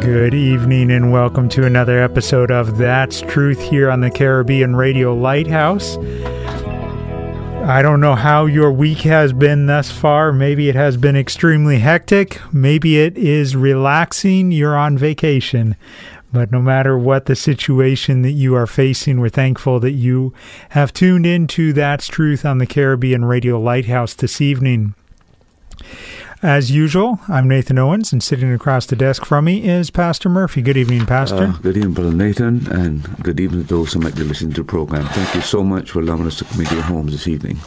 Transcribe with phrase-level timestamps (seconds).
[0.00, 5.14] Good evening and welcome to another episode of That's Truth here on the Caribbean Radio
[5.14, 5.96] Lighthouse.
[7.64, 10.32] I don't know how your week has been thus far.
[10.32, 12.40] Maybe it has been extremely hectic.
[12.52, 14.50] Maybe it is relaxing.
[14.50, 15.76] You're on vacation.
[16.32, 20.32] But no matter what the situation that you are facing, we're thankful that you
[20.70, 24.94] have tuned into That's Truth on the Caribbean Radio Lighthouse this evening.
[26.42, 30.60] As usual, I'm Nathan Owens, and sitting across the desk from me is Pastor Murphy.
[30.60, 31.44] Good evening, Pastor.
[31.44, 34.62] Uh, good evening, Brother Nathan, and good evening to those who might be listening to
[34.62, 35.06] the program.
[35.06, 37.58] Thank you so much for allowing us to come into your homes this evening.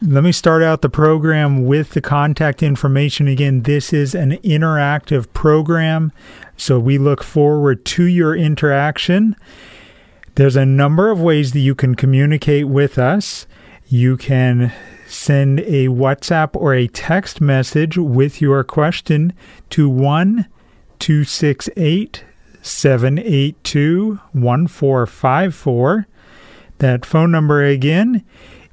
[0.00, 3.26] Let me start out the program with the contact information.
[3.26, 6.12] Again, this is an interactive program,
[6.56, 9.34] so we look forward to your interaction.
[10.36, 13.46] There's a number of ways that you can communicate with us.
[13.88, 14.72] You can
[15.18, 19.32] send a WhatsApp or a text message with your question
[19.68, 20.46] to 1
[21.00, 22.24] 268
[22.62, 26.06] 782 1454.
[26.78, 28.24] That phone number again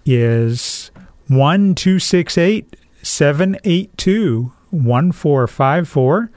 [0.05, 0.91] is
[1.27, 6.31] 1 268 782 1454.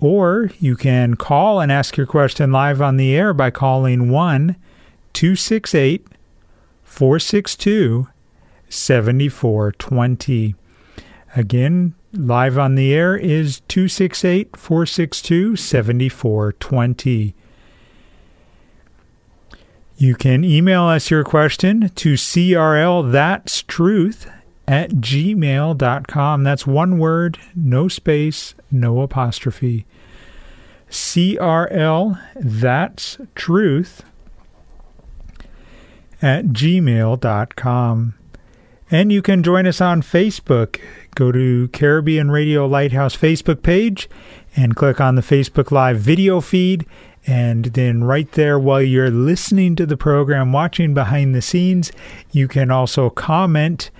[0.00, 4.56] Or you can call and ask your question live on the air by calling 1
[5.12, 6.06] 268
[6.82, 8.08] 462
[8.74, 10.54] 7420.
[11.36, 17.34] Again, live on the air is 268 462 7420.
[19.96, 24.28] You can email us your question to crl that's truth
[24.66, 26.44] at gmail.com.
[26.44, 29.86] That's one word, no space, no apostrophe.
[30.90, 34.04] CRL that's truth
[36.22, 38.14] at gmail.com.
[38.94, 40.80] And you can join us on Facebook.
[41.16, 44.08] Go to Caribbean Radio Lighthouse Facebook page
[44.54, 46.86] and click on the Facebook Live video feed.
[47.26, 51.90] And then, right there, while you're listening to the program, watching behind the scenes,
[52.30, 53.90] you can also comment,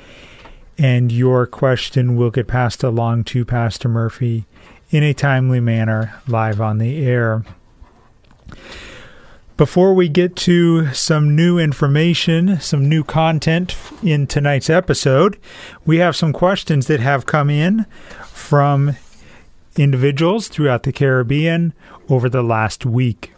[0.78, 4.44] and your question will get passed along to Pastor Murphy
[4.90, 7.44] in a timely manner live on the air.
[9.56, 15.38] Before we get to some new information, some new content in tonight's episode,
[15.86, 17.86] we have some questions that have come in
[18.24, 18.96] from
[19.76, 21.72] individuals throughout the Caribbean
[22.08, 23.32] over the last week.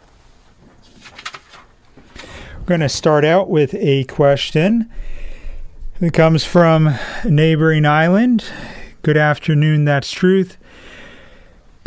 [2.15, 4.91] We're going to start out with a question
[5.99, 8.43] that comes from a neighboring island.
[9.03, 10.56] Good afternoon, that's truth.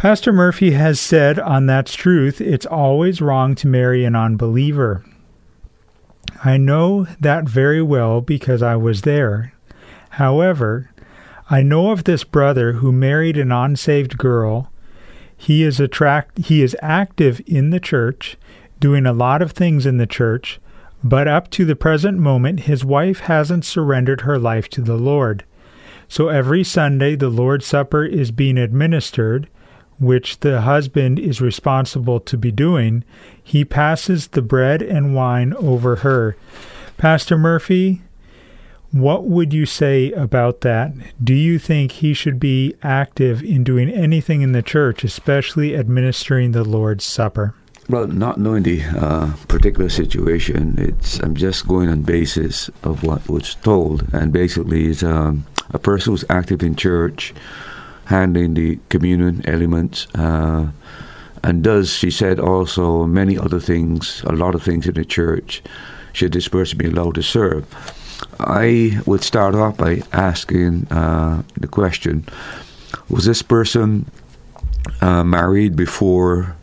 [0.00, 5.04] Pastor Murphy has said on That's Truth, it's always wrong to marry an unbeliever.
[6.42, 9.52] I know that very well because I was there.
[10.12, 10.88] However,
[11.50, 14.72] I know of this brother who married an unsaved girl.
[15.36, 18.38] He is attract he is active in the church,
[18.80, 20.60] doing a lot of things in the church,
[21.04, 25.44] but up to the present moment his wife hasn't surrendered her life to the Lord.
[26.08, 29.46] So every Sunday the Lord's Supper is being administered
[30.00, 33.04] which the husband is responsible to be doing,
[33.40, 36.36] he passes the bread and wine over her.
[36.96, 38.00] Pastor Murphy,
[38.92, 40.92] what would you say about that?
[41.22, 46.52] Do you think he should be active in doing anything in the church, especially administering
[46.52, 47.54] the Lord's Supper?
[47.88, 53.28] Well, not knowing the uh, particular situation, it's I'm just going on basis of what
[53.28, 57.34] was told, and basically, is um, a person who's active in church
[58.10, 60.68] handling the communion elements, uh,
[61.44, 65.62] and does, she said, also many other things, a lot of things in the church,
[66.12, 67.64] should this person be allowed to serve.
[68.40, 72.26] I would start off by asking uh, the question
[73.08, 74.10] Was this person
[75.00, 76.56] uh, married before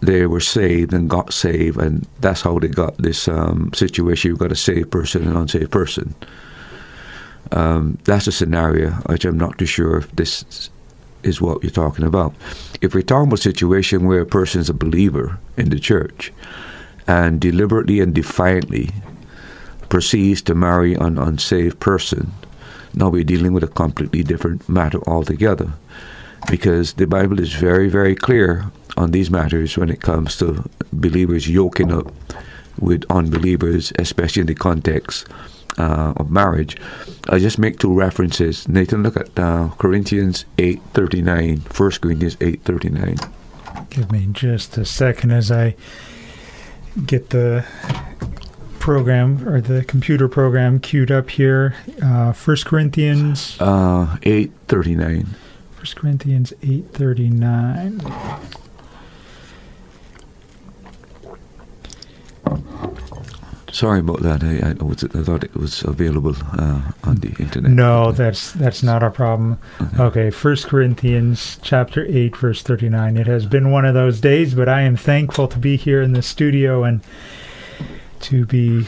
[0.00, 4.30] they were saved and got saved, and that's how they got this um, situation.
[4.30, 6.14] You've got a saved person and unsaved person.
[7.52, 10.70] Um, that's a scenario which I'm not too sure if this
[11.22, 12.34] is what you're talking about.
[12.80, 16.32] If we're talking about a situation where a person is a believer in the church
[17.06, 18.90] and deliberately and defiantly
[19.88, 22.32] proceeds to marry an unsaved person,
[22.94, 25.72] now we're dealing with a completely different matter altogether.
[26.50, 31.48] Because the Bible is very, very clear on these matters when it comes to believers
[31.48, 32.12] yoking up
[32.78, 35.28] with unbelievers, especially in the context
[35.80, 36.76] uh, of marriage.
[37.28, 38.68] I just make two references.
[38.68, 43.28] Nathan, look at uh, Corinthians 8.39, 1 Corinthians 8.39.
[43.90, 45.74] Give me just a second as I
[47.06, 47.64] get the
[48.78, 51.74] program or the computer program queued up here.
[52.02, 53.56] Uh, 1 Corinthians...
[53.60, 55.26] Uh, 8.39.
[55.26, 55.26] 1
[55.96, 58.49] Corinthians 8.39.
[63.72, 64.42] Sorry about that.
[64.42, 67.70] I, I, was, I thought it was available uh, on the internet.
[67.70, 69.58] No, that's that's not a problem.
[69.98, 73.16] Okay, First Corinthians chapter eight, verse thirty-nine.
[73.16, 76.12] It has been one of those days, but I am thankful to be here in
[76.14, 77.00] the studio and
[78.22, 78.86] to be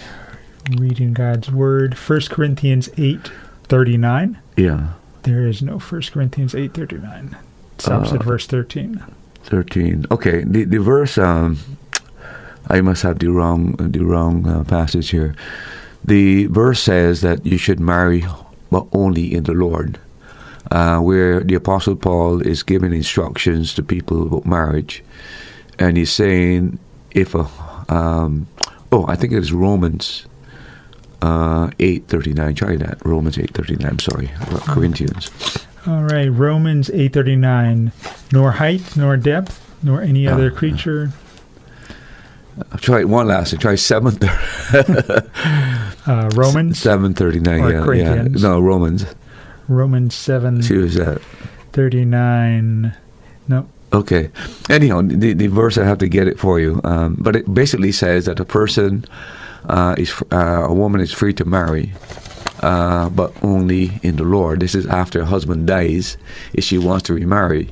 [0.76, 1.96] reading God's word.
[1.96, 3.30] First Corinthians eight,
[3.64, 4.38] thirty-nine.
[4.56, 4.94] Yeah.
[5.22, 7.36] There is no First Corinthians eight, thirty-nine.
[7.78, 9.02] Stops uh, at verse thirteen.
[9.44, 10.06] Thirteen.
[10.10, 10.42] Okay.
[10.44, 11.18] The the verse.
[11.18, 11.58] Um,
[12.68, 15.34] I must have the wrong the wrong uh, passage here.
[16.04, 18.24] The verse says that you should marry,
[18.70, 19.98] but only in the Lord.
[20.70, 25.04] Uh, where the Apostle Paul is giving instructions to people about marriage,
[25.78, 26.78] and he's saying
[27.10, 27.46] if a
[27.88, 28.46] um,
[28.90, 30.24] oh I think it is Romans
[31.20, 32.54] uh, eight thirty nine.
[32.54, 33.92] Try that Romans eight thirty nine.
[33.92, 34.30] I'm Sorry,
[34.66, 35.30] Corinthians.
[35.86, 37.92] All right, Romans eight thirty nine.
[38.32, 41.12] Nor height, nor depth, nor any other uh, creature
[42.70, 43.54] I'll try one last.
[43.54, 44.18] I try seven.
[46.06, 47.70] uh, Romans seven thirty nine.
[47.70, 48.22] Yeah, yeah.
[48.24, 49.06] No Romans.
[49.68, 50.62] Romans seven.
[50.62, 51.20] See who's that?
[51.72, 52.94] Thirty nine.
[53.48, 53.68] No.
[53.92, 54.30] Okay.
[54.70, 57.92] Anyhow, the, the verse I have to get it for you, um, but it basically
[57.92, 59.04] says that a person
[59.68, 61.92] uh, is uh, a woman is free to marry,
[62.60, 64.60] uh, but only in the Lord.
[64.60, 66.16] This is after her husband dies
[66.54, 67.70] if she wants to remarry.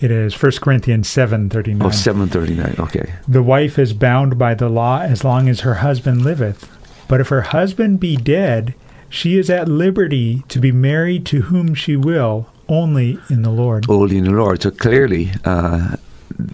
[0.00, 1.82] It is 1 Corinthians 7:39.
[1.82, 2.78] Oh, 7:39.
[2.80, 3.12] Okay.
[3.28, 6.68] The wife is bound by the law as long as her husband liveth.
[7.06, 8.74] But if her husband be dead,
[9.10, 13.84] she is at liberty to be married to whom she will, only in the Lord.
[13.88, 14.62] Only in the Lord.
[14.62, 15.96] So clearly, uh,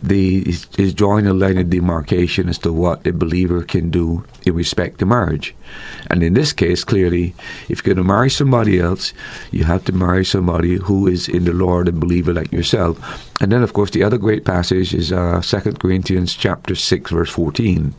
[0.03, 4.55] the is, drawing a line of demarcation as to what a believer can do in
[4.55, 5.55] respect to marriage.
[6.11, 7.35] And in this case, clearly,
[7.69, 9.13] if you're going to marry somebody else,
[9.51, 12.97] you have to marry somebody who is in the Lord and believer like yourself.
[13.41, 17.31] And then, of course, the other great passage is uh, 2 Corinthians chapter 6, verse
[17.31, 17.95] 14.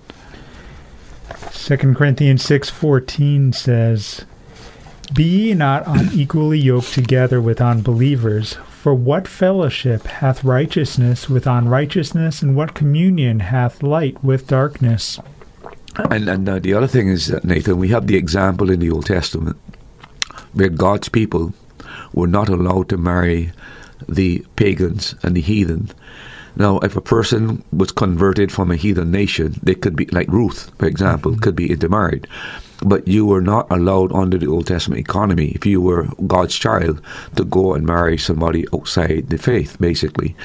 [1.51, 4.25] 2 Corinthians 6.14 says,
[5.13, 12.41] Be ye not unequally yoked together with unbelievers, for what fellowship hath righteousness with unrighteousness,
[12.41, 15.19] and what communion hath light with darkness?
[16.11, 18.91] And, and uh, the other thing is, that, Nathan, we have the example in the
[18.91, 19.57] Old Testament
[20.53, 21.53] where God's people
[22.13, 23.51] were not allowed to marry
[24.07, 25.89] the pagans and the heathen.
[26.55, 30.71] Now, if a person was converted from a heathen nation, they could be, like Ruth,
[30.77, 31.41] for example, mm-hmm.
[31.41, 32.27] could be intermarried.
[32.85, 37.01] But you were not allowed under the Old Testament economy, if you were God's child,
[37.35, 40.35] to go and marry somebody outside the faith, basically.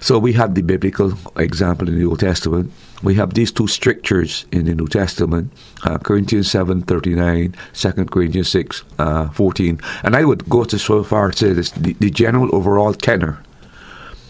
[0.00, 2.72] So we have the biblical example in the Old Testament.
[3.02, 5.52] We have these two strictures in the New Testament,
[5.84, 9.80] uh, Corinthians 7, 39, 2 Corinthians 6, uh, 14.
[10.02, 13.42] And I would go to so far to say this, the, the general overall tenor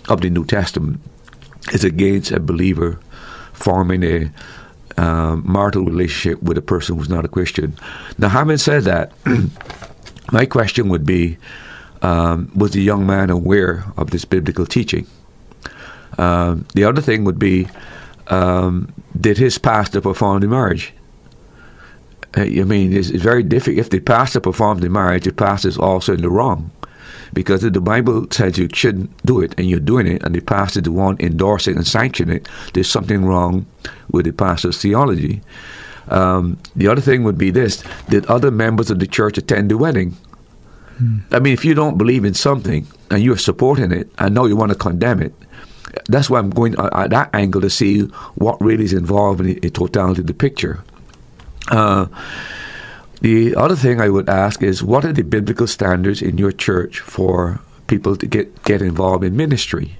[0.08, 1.00] of the New Testament
[1.72, 2.98] is against a believer
[3.52, 4.30] forming a
[4.96, 7.76] um, marital relationship with a person who's not a Christian.
[8.18, 9.12] Now, having said that,
[10.32, 11.38] my question would be
[12.02, 15.06] um, was the young man aware of this biblical teaching?
[16.18, 17.68] Um, the other thing would be
[18.28, 20.92] um, did his pastor perform the marriage?
[22.36, 23.78] Uh, I mean, it's, very difficult.
[23.78, 26.70] If the pastor performed the marriage, the pastor is also in the wrong.
[27.32, 30.40] Because if the Bible says you shouldn't do it and you're doing it, and the
[30.40, 33.66] pastor is the one endorsing and sanctioning it, there's something wrong
[34.10, 35.40] with the pastor's theology.
[36.08, 39.78] Um, the other thing would be this Did other members of the church attend the
[39.78, 40.16] wedding?
[40.98, 41.18] Hmm.
[41.30, 44.56] I mean, if you don't believe in something and you're supporting it, I know you
[44.56, 45.32] want to condemn it.
[46.08, 48.02] That's why I'm going at that angle to see
[48.36, 50.82] what really is involved in the totality of the picture.
[51.70, 52.06] Uh,
[53.22, 56.98] the other thing I would ask is what are the biblical standards in your church
[56.98, 59.96] for people to get, get involved in ministry?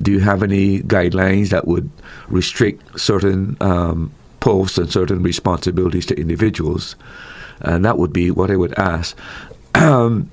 [0.00, 1.90] Do you have any guidelines that would
[2.28, 4.10] restrict certain um,
[4.40, 6.96] posts and certain responsibilities to individuals?
[7.60, 9.16] And that would be what I would ask.
[9.74, 10.30] Um,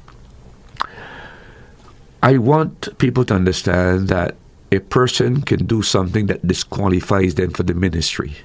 [2.22, 4.36] I want people to understand that
[4.72, 8.38] a person can do something that disqualifies them for the ministry.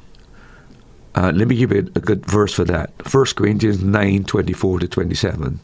[1.18, 2.92] Uh, let me give you a good verse for that.
[3.12, 5.58] 1 Corinthians 9 24 to 27.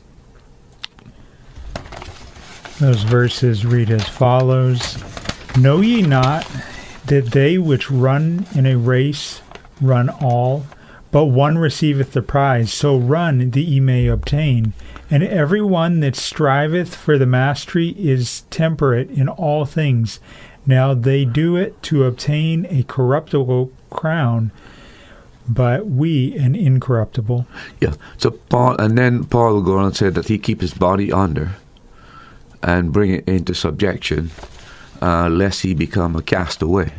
[2.80, 4.98] Those verses read as follows
[5.56, 6.44] Know ye not
[7.06, 9.42] that they which run in a race
[9.80, 10.66] run all,
[11.12, 12.72] but one receiveth the prize?
[12.72, 14.72] So run that ye may obtain.
[15.08, 20.18] And every one that striveth for the mastery is temperate in all things.
[20.66, 24.50] Now they do it to obtain a corruptible crown,
[25.48, 27.46] but we an incorruptible.
[27.80, 27.94] Yeah.
[28.18, 31.12] So Paul, and then Paul will go on and say that he keep his body
[31.12, 31.52] under
[32.62, 34.30] and bring it into subjection,
[35.02, 36.92] uh, lest he become a castaway.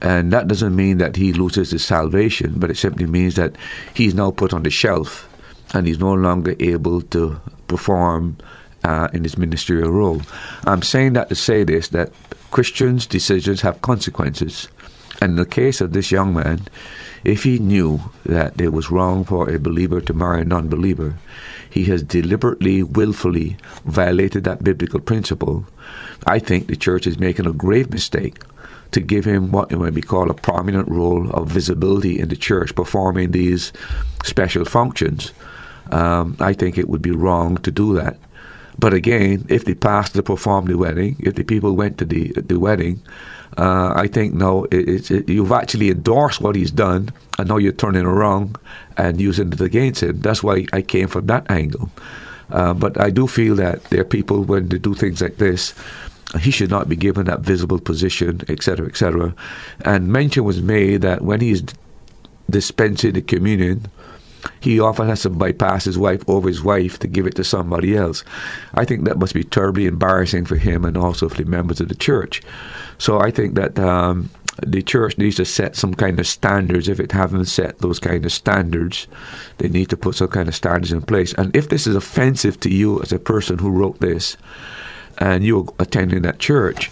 [0.00, 3.56] And that doesn't mean that he loses his salvation, but it simply means that
[3.94, 5.28] he's now put on the shelf
[5.74, 8.38] and he's no longer able to perform
[8.84, 10.22] uh, in his ministerial role.
[10.64, 12.12] I'm saying that to say this that
[12.50, 14.68] Christians' decisions have consequences.
[15.20, 16.60] And in the case of this young man,
[17.24, 21.16] if he knew that it was wrong for a believer to marry a non believer,
[21.68, 25.66] he has deliberately, willfully violated that biblical principle.
[26.26, 28.42] I think the church is making a grave mistake
[28.92, 32.74] to give him what might be called a prominent role of visibility in the church,
[32.74, 33.72] performing these
[34.24, 35.32] special functions.
[35.90, 38.18] Um, I think it would be wrong to do that.
[38.78, 42.60] But again, if the pastor performed the wedding, if the people went to the the
[42.60, 43.02] wedding,
[43.56, 47.72] uh, I think no, it, it, you've actually endorsed what he's done, and now you're
[47.72, 48.58] turning around
[48.96, 50.20] and using it against him.
[50.20, 51.90] That's why I came from that angle.
[52.50, 55.74] Uh, but I do feel that there are people when they do things like this,
[56.40, 59.34] he should not be given that visible position, etc., etc.
[59.84, 61.62] And mention was made that when he's
[62.50, 63.86] dispensing the communion,
[64.60, 67.96] he often has to bypass his wife over his wife to give it to somebody
[67.96, 68.24] else.
[68.74, 71.88] I think that must be terribly embarrassing for him and also for the members of
[71.88, 72.42] the church.
[72.98, 74.30] So I think that um,
[74.66, 76.88] the church needs to set some kind of standards.
[76.88, 79.06] If it haven't set those kind of standards,
[79.58, 81.32] they need to put some kind of standards in place.
[81.34, 84.36] And if this is offensive to you as a person who wrote this,
[85.18, 86.90] and you're attending that church,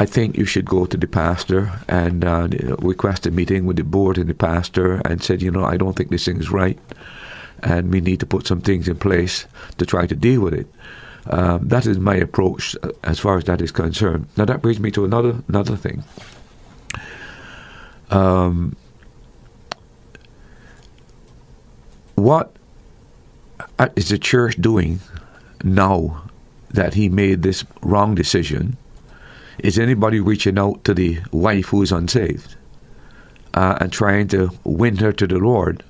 [0.00, 3.84] I think you should go to the pastor and uh, request a meeting with the
[3.84, 6.78] board and the pastor and said, you know, I don't think this thing is right,
[7.64, 9.46] and we need to put some things in place
[9.78, 10.66] to try to deal with it.
[11.26, 14.28] Um, that is my approach as far as that is concerned.
[14.36, 16.04] Now that brings me to another another thing.
[18.10, 18.76] Um,
[22.14, 22.54] what
[23.78, 25.00] uh, the church doing
[25.62, 26.22] now
[26.70, 28.76] that he made this wrong decision?
[29.60, 32.56] Is anybody reaching out to the wife who is unsaved
[33.54, 35.82] uh, and trying to win her to the Lord?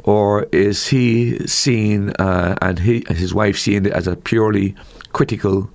[0.00, 4.74] Or is he seeing uh, and he, his wife seeing it as a purely
[5.12, 5.70] critical,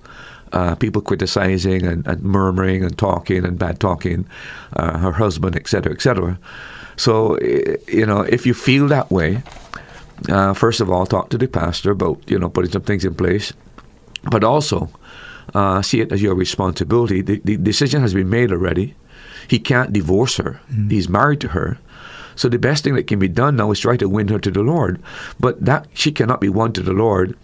[0.52, 4.26] uh, people criticizing and, and, murmuring and talking and bad talking,
[4.74, 6.38] uh, her husband, etc., etc.?
[6.96, 9.42] So, you know, if you feel that way,
[10.28, 13.14] uh, first of all, talk to the pastor about, you know, putting some things in
[13.14, 13.52] place.
[14.30, 14.90] But also,
[15.54, 17.22] uh, see it as your responsibility.
[17.22, 18.94] The, the, decision has been made already.
[19.48, 20.60] He can't divorce her.
[20.72, 20.90] Mm.
[20.90, 21.78] He's married to her.
[22.36, 24.50] So the best thing that can be done now is try to win her to
[24.50, 25.02] the Lord.
[25.38, 27.36] But that she cannot be won to the Lord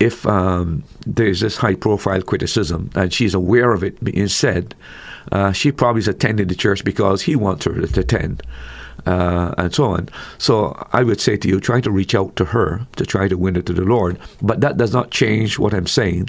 [0.00, 4.74] if um, there's this high profile criticism and she's aware of it being said.
[5.30, 8.42] Uh, she probably is attending the church because he wants her to attend.
[9.06, 10.08] Uh, and so on.
[10.38, 13.36] So I would say to you, try to reach out to her to try to
[13.36, 14.18] win her to the Lord.
[14.40, 16.28] But that does not change what I'm saying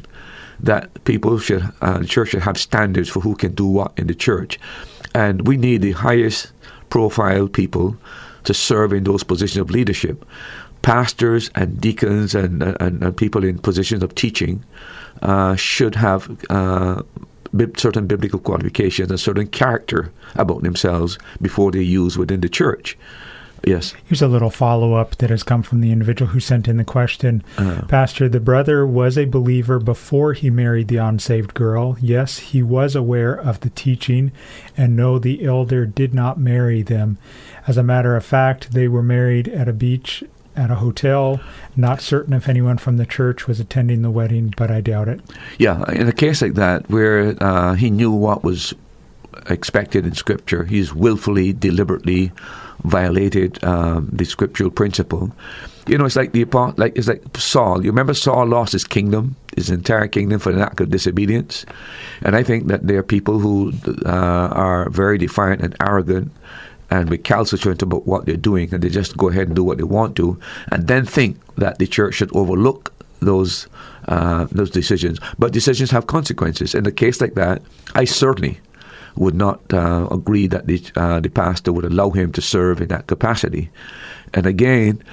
[0.63, 4.08] that people should, uh, the church should have standards for who can do what in
[4.08, 4.60] the church.
[5.13, 6.51] And we need the highest
[6.89, 7.96] profile people
[8.46, 10.25] to serve in those positions of leadership.
[10.82, 14.63] Pastors and deacons and, and, and people in positions of teaching
[15.22, 17.01] uh, should have uh,
[17.77, 22.98] certain biblical qualifications and certain character about themselves before they use within the church.
[23.65, 23.93] Yes.
[24.05, 26.84] Here's a little follow up that has come from the individual who sent in the
[26.84, 27.43] question.
[27.58, 31.96] Uh, Pastor, the brother was a believer before he married the unsaved girl.
[32.01, 34.34] Yes, he was aware of the teaching
[34.75, 37.17] and no, the elder did not marry them.
[37.65, 40.24] As a matter of fact, they were married at a beach
[40.55, 41.39] at a hotel.
[41.75, 45.22] Not certain if anyone from the church was attending the wedding, but I doubt it.
[45.58, 48.74] Yeah, in a case like that, where uh, he knew what was
[49.50, 50.65] expected in Scripture.
[50.65, 52.32] He's willfully, deliberately
[52.84, 55.32] violated um, the scriptural principle.
[55.88, 56.46] You know, it's like the
[56.77, 57.84] like it's like Saul.
[57.84, 61.65] You remember Saul lost his kingdom, his entire kingdom, for an act of disobedience.
[62.22, 63.74] And I think that there are people who
[64.06, 66.32] uh, are very defiant and arrogant
[66.89, 69.84] and recalcitrant about what they're doing, and they just go ahead and do what they
[69.84, 70.39] want to,
[70.72, 73.68] and then think that the church should overlook those
[74.08, 75.20] uh, those decisions.
[75.39, 76.75] But decisions have consequences.
[76.75, 77.62] In a case like that,
[77.96, 78.60] I certainly
[79.15, 82.88] would not uh, agree that the, uh, the pastor would allow him to serve in
[82.89, 83.70] that capacity.
[84.34, 85.03] And again,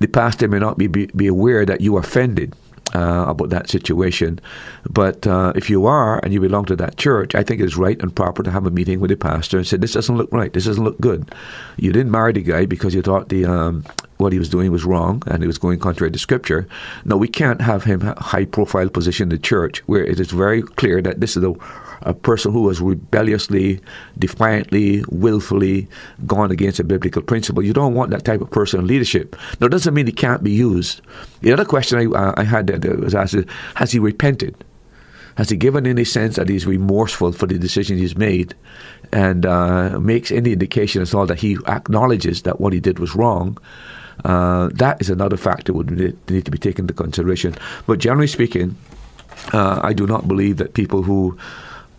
[0.00, 2.54] the pastor may not be, be, be aware that you are offended
[2.94, 4.40] uh, about that situation.
[4.88, 8.00] But uh, if you are and you belong to that church, I think it's right
[8.00, 10.52] and proper to have a meeting with the pastor and say, "This doesn't look right.
[10.52, 11.32] This doesn't look good.
[11.76, 13.84] You didn't marry the guy because you thought the um,
[14.18, 16.68] what he was doing was wrong and he was going contrary to Scripture.
[17.04, 20.62] No, we can't have him high profile position in the church where it is very
[20.62, 21.54] clear that this is a
[22.04, 23.80] a person who has rebelliously,
[24.18, 25.88] defiantly, willfully
[26.26, 27.62] gone against a biblical principle.
[27.62, 29.36] You don't want that type of person in leadership.
[29.60, 31.00] Now, it doesn't mean he can't be used.
[31.40, 33.44] The other question I, uh, I had that was asked is,
[33.74, 34.54] has he repented?
[35.36, 38.54] Has he given any sense that he's remorseful for the decision he's made
[39.12, 43.16] and uh, makes any indication at all that he acknowledges that what he did was
[43.16, 43.58] wrong?
[44.24, 47.54] Uh, that is another factor would need to be taken into consideration.
[47.86, 48.76] But generally speaking,
[49.52, 51.36] uh, I do not believe that people who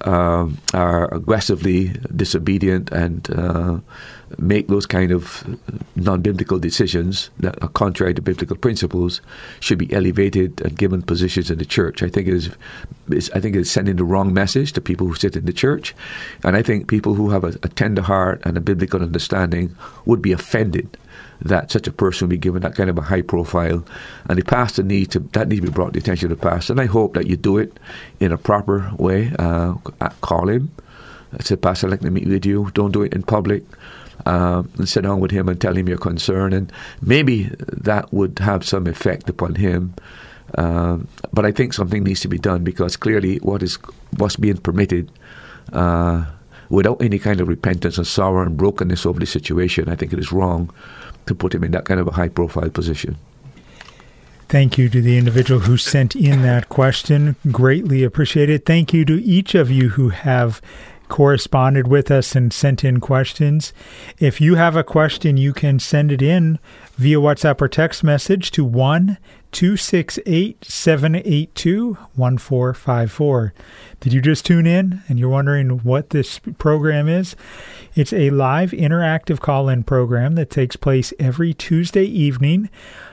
[0.01, 3.79] uh, are aggressively disobedient and uh,
[4.37, 5.43] make those kind of
[5.95, 9.21] non-biblical decisions that are contrary to biblical principles
[9.59, 12.03] should be elevated and given positions in the church.
[12.03, 12.49] I think it is,
[13.33, 15.95] I think it is sending the wrong message to people who sit in the church,
[16.43, 19.75] and I think people who have a, a tender heart and a biblical understanding
[20.05, 20.97] would be offended
[21.41, 23.85] that such a person would be given that kind of a high profile.
[24.29, 26.49] And the pastor needs to that needs to be brought to the attention of the
[26.49, 26.73] pastor.
[26.73, 27.77] And I hope that you do it
[28.19, 29.31] in a proper way.
[29.37, 29.75] Uh,
[30.21, 30.71] call him.
[31.33, 32.71] I said, Pastor, I'd like to meet with you.
[32.73, 33.63] Don't do it in public.
[34.25, 38.39] Uh, and sit down with him and tell him your concern, and maybe that would
[38.39, 39.93] have some effect upon him.
[40.57, 40.97] Uh,
[41.33, 43.77] but I think something needs to be done because clearly, what is
[44.17, 45.11] what's being permitted
[45.73, 46.25] uh,
[46.69, 50.19] without any kind of repentance and sorrow and brokenness over the situation, I think it
[50.19, 50.71] is wrong
[51.25, 53.17] to put him in that kind of a high profile position.
[54.47, 57.35] Thank you to the individual who sent in that question.
[57.51, 58.65] Greatly appreciated.
[58.65, 60.61] Thank you to each of you who have
[61.07, 63.73] corresponded with us and sent in questions.
[64.19, 66.59] If you have a question, you can send it in
[66.97, 69.17] via WhatsApp or text message to 1
[69.51, 73.53] 268 782 1454.
[73.99, 77.35] Did you just tune in and you're wondering what this program is?
[77.95, 82.69] It's a live interactive call in program that takes place every Tuesday evening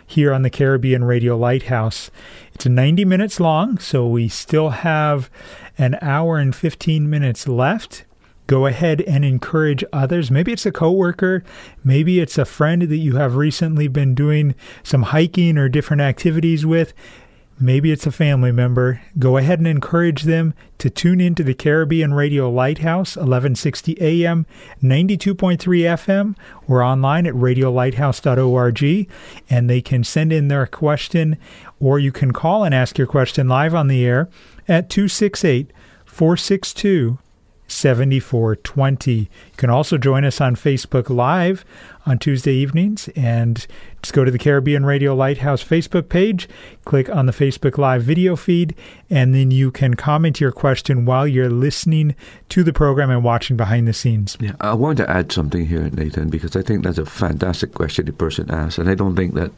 [0.06, 2.10] here on the Caribbean Radio Lighthouse.
[2.54, 5.30] It's 90 minutes long, so we still have
[5.78, 8.04] an hour and 15 minutes left.
[8.52, 10.30] Go ahead and encourage others.
[10.30, 11.42] Maybe it's a coworker,
[11.82, 16.66] maybe it's a friend that you have recently been doing some hiking or different activities
[16.66, 16.92] with.
[17.58, 19.00] Maybe it's a family member.
[19.18, 24.44] Go ahead and encourage them to tune into the Caribbean Radio Lighthouse, 1160 AM,
[24.82, 26.36] 92.3 FM,
[26.68, 29.10] or online at radiolighthouse.org.
[29.48, 31.38] And they can send in their question,
[31.80, 34.28] or you can call and ask your question live on the air
[34.68, 35.72] at 268
[36.04, 37.16] 462
[37.72, 39.12] 7420.
[39.12, 41.64] You can also join us on Facebook Live
[42.04, 43.66] on Tuesday evenings and
[44.02, 46.48] just go to the Caribbean Radio Lighthouse Facebook page,
[46.84, 48.74] click on the Facebook Live video feed,
[49.08, 52.16] and then you can comment your question while you're listening
[52.48, 54.36] to the program and watching behind the scenes.
[54.40, 58.06] Yeah, I want to add something here, Nathan, because I think that's a fantastic question
[58.06, 59.52] the person asked, and I don't think that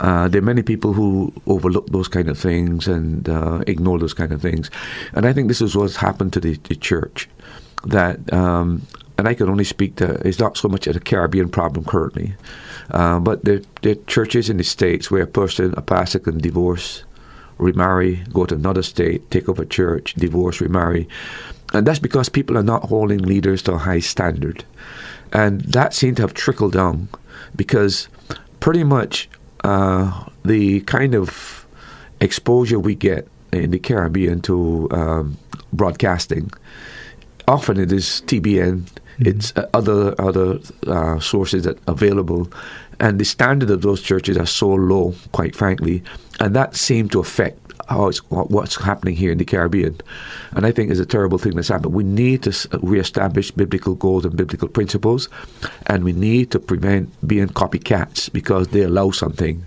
[0.00, 4.14] uh, there are many people who overlook those kind of things and uh, ignore those
[4.14, 4.70] kind of things,
[5.14, 7.28] and I think this is what's happened to the, the church.
[7.84, 8.82] That um,
[9.18, 12.34] and I can only speak to it's not so much a Caribbean problem currently,
[12.92, 17.02] uh, but there are churches in the states where a person, a pastor, can divorce,
[17.58, 21.08] remarry, go to another state, take up a church, divorce, remarry,
[21.74, 24.64] and that's because people are not holding leaders to a high standard,
[25.32, 27.08] and that seemed to have trickled down
[27.56, 28.08] because
[28.60, 29.28] pretty much
[29.64, 31.66] uh, the kind of
[32.20, 35.36] exposure we get in the Caribbean to um,
[35.72, 36.50] broadcasting
[37.48, 38.86] often it is TBN.
[39.20, 42.50] It's uh, other other uh, sources that available,
[43.00, 46.02] and the standard of those churches are so low, quite frankly,
[46.40, 49.98] and that seemed to affect how it's, what's happening here in the Caribbean.
[50.52, 51.94] And I think it's a terrible thing that's happened.
[51.94, 55.28] We need to reestablish biblical goals and biblical principles,
[55.86, 59.64] and we need to prevent being copycats because they allow something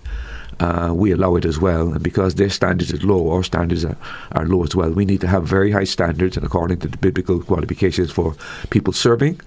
[0.61, 1.91] uh, we allow it as well.
[1.93, 3.97] And because their standards is low, our standards are,
[4.33, 4.91] are low as well.
[4.91, 8.35] We need to have very high standards, and according to the biblical qualifications for
[8.69, 9.41] people serving,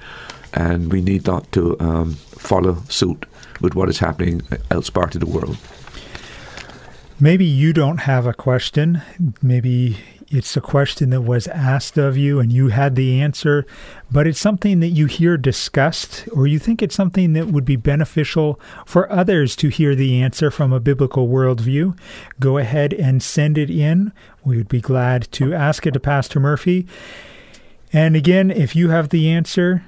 [0.52, 3.26] and we need not to um, follow suit
[3.60, 5.56] with what is happening else part of the world.
[7.20, 9.00] Maybe you don't have a question.
[9.40, 9.96] Maybe
[10.34, 13.64] it's a question that was asked of you and you had the answer,
[14.10, 17.76] but it's something that you hear discussed, or you think it's something that would be
[17.76, 21.96] beneficial for others to hear the answer from a biblical worldview.
[22.40, 24.12] Go ahead and send it in.
[24.44, 26.86] We would be glad to ask it to Pastor Murphy.
[27.92, 29.84] And again, if you have the answer,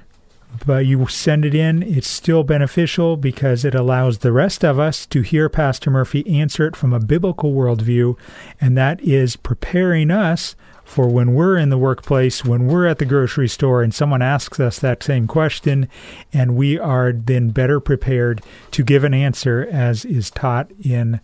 [0.65, 5.05] but you send it in, it's still beneficial because it allows the rest of us
[5.07, 8.17] to hear Pastor Murphy answer it from a biblical worldview,
[8.59, 13.05] and that is preparing us for when we're in the workplace, when we're at the
[13.05, 15.89] grocery store, and someone asks us that same question,
[16.31, 18.41] and we are then better prepared
[18.71, 21.19] to give an answer as is taught in, I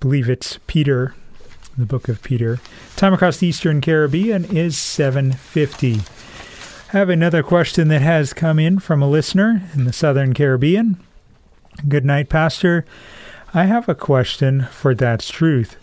[0.00, 1.14] believe it's Peter,
[1.76, 2.60] the book of Peter.
[2.96, 6.00] Time across the Eastern Caribbean is 750
[6.94, 10.96] have another question that has come in from a listener in the Southern Caribbean.
[11.88, 12.84] Good night, Pastor.
[13.52, 15.76] I have a question for That's Truth.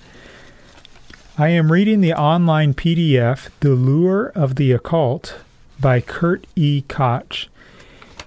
[1.38, 5.36] I am reading the online PDF, The Lure of the Occult,
[5.82, 6.84] by Kurt E.
[6.88, 7.50] Koch.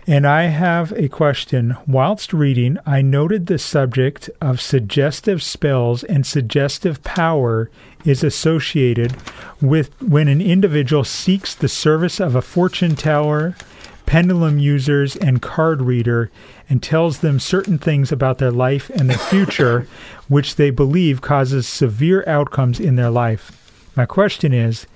[0.07, 1.79] And I have a question.
[1.87, 7.71] Whilst reading, I noted the subject of suggestive spells and suggestive power
[8.05, 9.17] is associated
[9.61, 13.57] with when an individual seeks the service of a fortune teller,
[14.07, 16.31] pendulum users, and card reader
[16.69, 19.87] and tells them certain things about their life and their future,
[20.29, 23.61] which they believe causes severe outcomes in their life.
[23.97, 24.87] My question is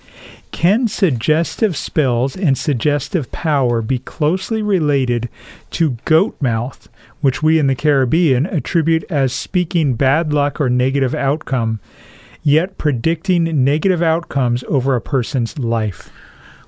[0.51, 5.29] can suggestive spells and suggestive power be closely related
[5.73, 6.89] to goat mouth,
[7.21, 11.81] which we in the Caribbean attribute as speaking bad luck or negative outcome,
[12.49, 16.11] yet predicting negative outcomes over a person's life?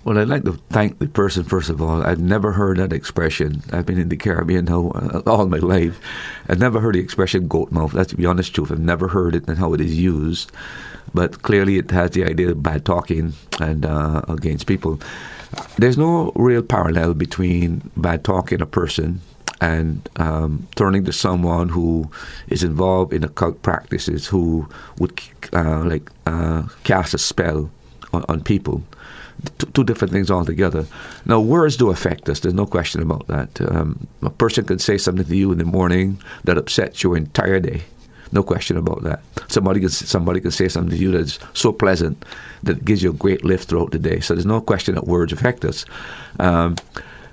[0.05, 2.03] Well, I'd like to thank the person first of all.
[2.03, 3.63] I've never heard that expression.
[3.73, 4.91] I've been in the Caribbean all,
[5.27, 6.01] all my life.
[6.49, 7.93] I've never heard the expression goat mouth.
[7.93, 8.73] That's be honest truth.
[8.73, 10.53] I've never heard it and how it is used
[11.15, 15.01] but clearly it has the idea of bad talking and uh, against people.
[15.77, 19.21] There's no real parallel between bad talking a person
[19.61, 22.11] and um, turning to someone who
[22.49, 24.69] is involved in occult practices, who
[24.99, 25.21] would
[25.53, 27.71] uh, like uh, cast a spell
[28.13, 28.83] on, on people.
[29.59, 30.87] T- two different things altogether.
[31.25, 32.41] Now, words do affect us.
[32.41, 33.61] There's no question about that.
[33.61, 37.61] Um, a person can say something to you in the morning that upsets your entire
[37.61, 37.83] day.
[38.33, 39.21] No question about that.
[39.49, 42.25] Somebody can somebody can say something to you that's so pleasant
[42.63, 44.21] that gives you a great lift throughout the day.
[44.21, 45.85] So there's no question that words affect us.
[46.39, 46.77] Um,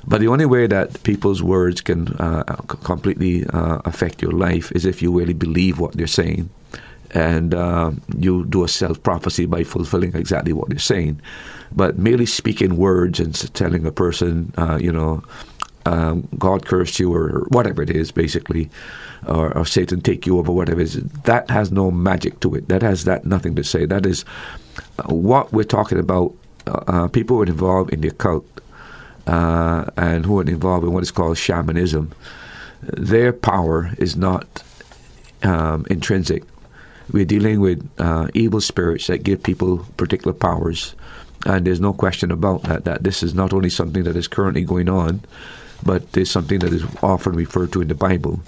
[0.08, 2.44] but the only way that people's words can uh,
[2.82, 6.50] completely uh, affect your life is if you really believe what they're saying
[7.12, 11.22] and uh, you do a self prophecy by fulfilling exactly what they're saying.
[11.72, 15.24] But merely speaking words and telling a person, uh, you know,
[15.86, 18.70] um, God cursed you or whatever it is, basically,
[19.26, 22.68] or, or, Satan take you over, whatever it is, that has no magic to it.
[22.68, 23.86] That has that nothing to say.
[23.86, 24.26] That is
[25.00, 26.34] uh, what we're talking about.
[26.66, 28.46] Uh, people are involved in the occult
[29.28, 32.12] uh, and who are involved in what is called shamanism,
[32.82, 34.64] their power is not
[35.44, 36.44] um, intrinsic.
[37.12, 40.96] We're dealing with uh, evil spirits that give people particular powers.
[41.46, 44.64] And there's no question about that, that this is not only something that is currently
[44.64, 45.22] going on,
[45.84, 48.42] but it's something that is often referred to in the Bible.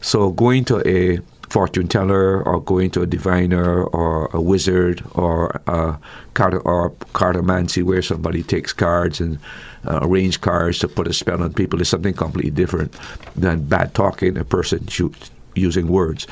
[0.00, 1.18] So going to a
[1.50, 5.98] fortune teller or going to a diviner or a wizard or a
[6.34, 9.38] card or cartomancy where somebody takes cards and
[9.86, 12.94] uh, arrange cars to put a spell on people is something completely different
[13.36, 16.26] than bad talking a person shoots, using words.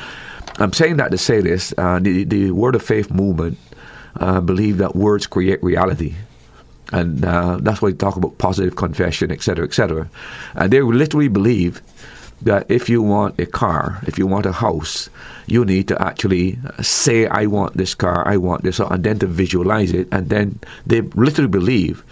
[0.58, 3.58] I'm saying that to say this: uh, the, the Word of Faith movement
[4.20, 6.14] uh, believe that words create reality
[6.92, 10.08] and uh, that's why we talk about positive confession, etc., etc.
[10.54, 11.82] And they literally believe
[12.42, 15.08] that if you want a car, if you want a house,
[15.46, 19.26] you need to actually say, I want this car, I want this, and then to
[19.26, 20.06] visualize it.
[20.12, 22.04] And then they literally believe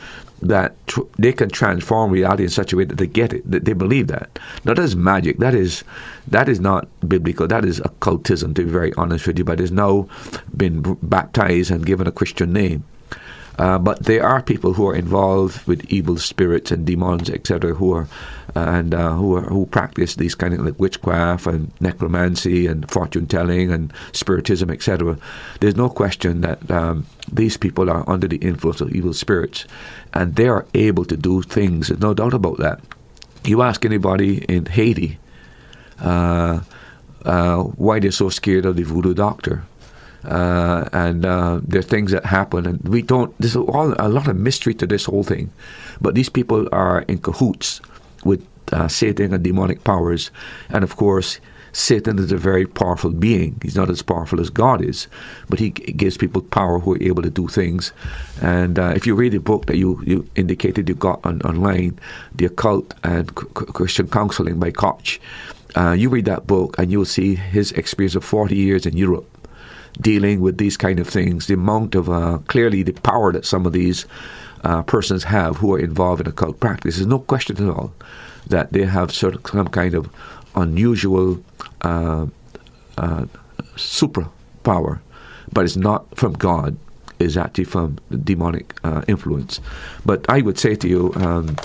[0.45, 3.51] that tr- they can transform reality in such a way that they get it.
[3.51, 4.39] That they believe that.
[4.65, 5.39] Now, that is magic.
[5.39, 5.85] That is
[6.29, 7.47] that is not biblical.
[7.47, 9.45] That is occultism, to be very honest with you.
[9.45, 10.09] But it's now
[10.57, 12.85] been baptized and given a Christian name.
[13.59, 17.93] Uh, but there are people who are involved with evil spirits and demons, etc., who
[17.93, 18.09] are
[18.55, 23.73] and uh, who who practice these kind of like witchcraft and necromancy and fortune telling
[23.73, 25.19] and spiritism, etc.
[25.61, 29.67] There's no question that um, these people are under the influence of evil spirits,
[30.12, 31.88] and they are able to do things.
[31.88, 32.81] There's no doubt about that.
[33.45, 35.19] You ask anybody in Haiti.
[36.01, 36.61] Uh,
[37.25, 39.64] uh, why they're so scared of the voodoo doctor.
[40.25, 43.35] Uh, and uh, there are things that happen, and we don't.
[43.38, 45.51] There's all a lot of mystery to this whole thing,
[46.01, 47.81] but these people are in cahoots
[48.25, 50.31] with uh, Satan and demonic powers,
[50.71, 51.41] and of course,
[51.75, 53.59] Satan is a very powerful being.
[53.61, 55.09] He's not as powerful as God is,
[55.49, 57.93] but he gives people power who are able to do things.
[58.41, 61.99] And uh, if you read the book that you, you indicated you got on, online,
[62.35, 65.19] The Occult and C- Christian Counseling by Koch,
[65.77, 69.29] uh, you read that book and you'll see his experience of 40 years in Europe
[70.01, 73.67] dealing with these kind of things, the amount of uh, clearly the power that some
[73.67, 74.07] of these
[74.64, 76.96] uh, persons have who are involved in occult practice.
[76.96, 77.92] There's no question at all
[78.46, 80.11] that they have of some kind of
[80.57, 81.42] unusual
[81.83, 82.27] uh,
[82.98, 83.27] uh,
[83.77, 84.29] super
[84.62, 85.00] power,
[85.53, 86.77] but it's not from God.
[87.18, 89.61] It's actually from demonic uh, influence.
[90.05, 91.57] But I would say to you, um,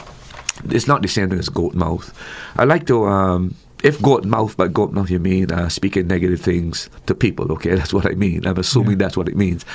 [0.70, 2.14] it's not the same thing as goat mouth.
[2.58, 3.06] I like to.
[3.06, 7.52] Um, if goat mouth, by goat mouth you mean uh, speaking negative things to people,
[7.54, 7.76] okay?
[7.76, 8.46] That's what I mean.
[8.46, 9.06] I'm assuming yeah.
[9.06, 9.66] that's what it means.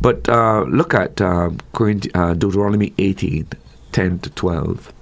[0.00, 3.48] But uh, look at um, uh, Deuteronomy 18,
[3.92, 4.92] 10 to 12.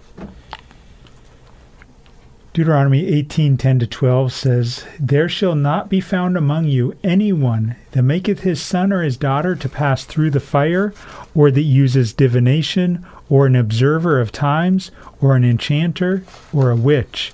[2.52, 8.40] Deuteronomy 18:10 to 12 says, "There shall not be found among you anyone that maketh
[8.40, 10.92] his son or his daughter to pass through the fire,
[11.32, 17.32] or that uses divination, or an observer of times, or an enchanter, or a witch,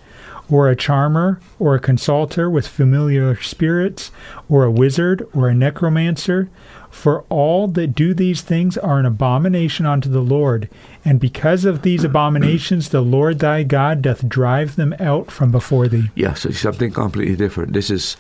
[0.51, 4.11] or a charmer, or a consulter with familiar spirits,
[4.49, 6.49] or a wizard, or a necromancer,
[6.91, 10.71] for all that do these things are an abomination unto the Lord,
[11.05, 15.89] and because of these abominations the Lord thy God doth drive them out from before
[15.89, 16.11] thee.
[16.15, 17.75] Yeah, so it's something completely different.
[17.75, 18.17] This is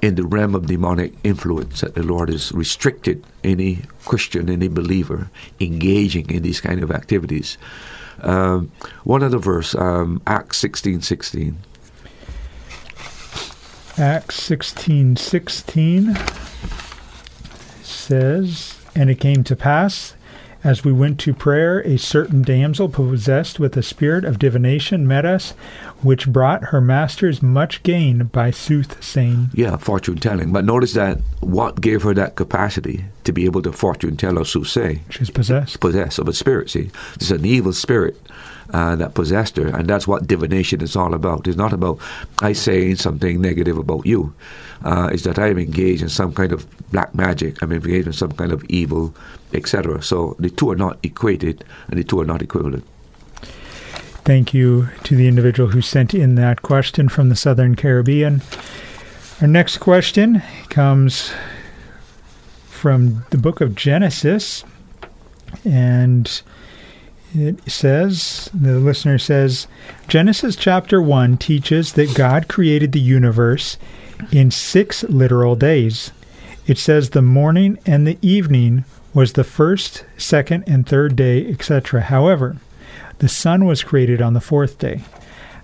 [0.00, 5.30] in the realm of demonic influence that the Lord has restricted any Christian, any believer
[5.60, 7.58] engaging in these kind of activities.
[8.24, 8.72] Um,
[9.04, 11.58] one other verse, um, Acts sixteen sixteen.
[13.96, 16.16] Acts sixteen sixteen
[17.82, 20.14] says, And it came to pass,
[20.64, 25.26] as we went to prayer, a certain damsel possessed with a spirit of divination met
[25.26, 25.50] us,
[26.02, 29.50] which brought her masters much gain by soothsaying.
[29.52, 30.52] Yeah, fortune telling.
[30.52, 34.44] But notice that what gave her that capacity to be able to fortune tell or
[34.44, 35.00] soothsay?
[35.10, 35.80] She's possessed.
[35.80, 36.90] Possessed of a spirit, see.
[37.16, 38.16] It's an evil spirit.
[38.70, 41.46] Uh, that possessed her, and that's what divination is all about.
[41.46, 41.98] It's not about
[42.40, 44.34] I saying something negative about you
[44.82, 48.12] uh, is that I am engaged in some kind of black magic, I'm engaged in
[48.12, 49.14] some kind of evil,
[49.52, 50.02] etc.
[50.02, 52.84] So the two are not equated and the two are not equivalent.
[54.24, 58.40] Thank you to the individual who sent in that question from the Southern Caribbean.
[59.42, 61.32] Our next question comes
[62.68, 64.64] from the book of Genesis,
[65.64, 66.40] and
[67.34, 69.66] it says, the listener says,
[70.08, 73.76] Genesis chapter 1 teaches that God created the universe
[74.32, 76.12] in six literal days.
[76.66, 82.02] It says the morning and the evening was the first, second, and third day, etc.
[82.02, 82.56] However,
[83.18, 85.02] the sun was created on the fourth day.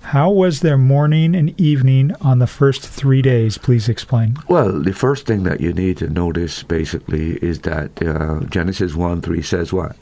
[0.03, 3.59] How was there morning and evening on the first three days?
[3.59, 4.37] Please explain.
[4.49, 9.21] Well, the first thing that you need to notice basically is that uh, Genesis 1
[9.21, 9.97] 3 says what?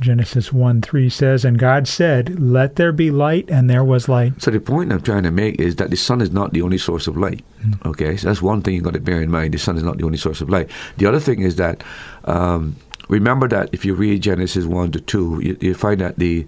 [0.00, 4.40] Genesis 1 3 says, And God said, Let there be light, and there was light.
[4.40, 6.78] So the point I'm trying to make is that the sun is not the only
[6.78, 7.44] source of light.
[7.62, 7.86] Mm.
[7.86, 9.54] Okay, so that's one thing you've got to bear in mind.
[9.54, 10.70] The sun is not the only source of light.
[10.96, 11.82] The other thing is that
[12.24, 12.76] um,
[13.08, 16.46] remember that if you read Genesis 1 to 2, you, you find that the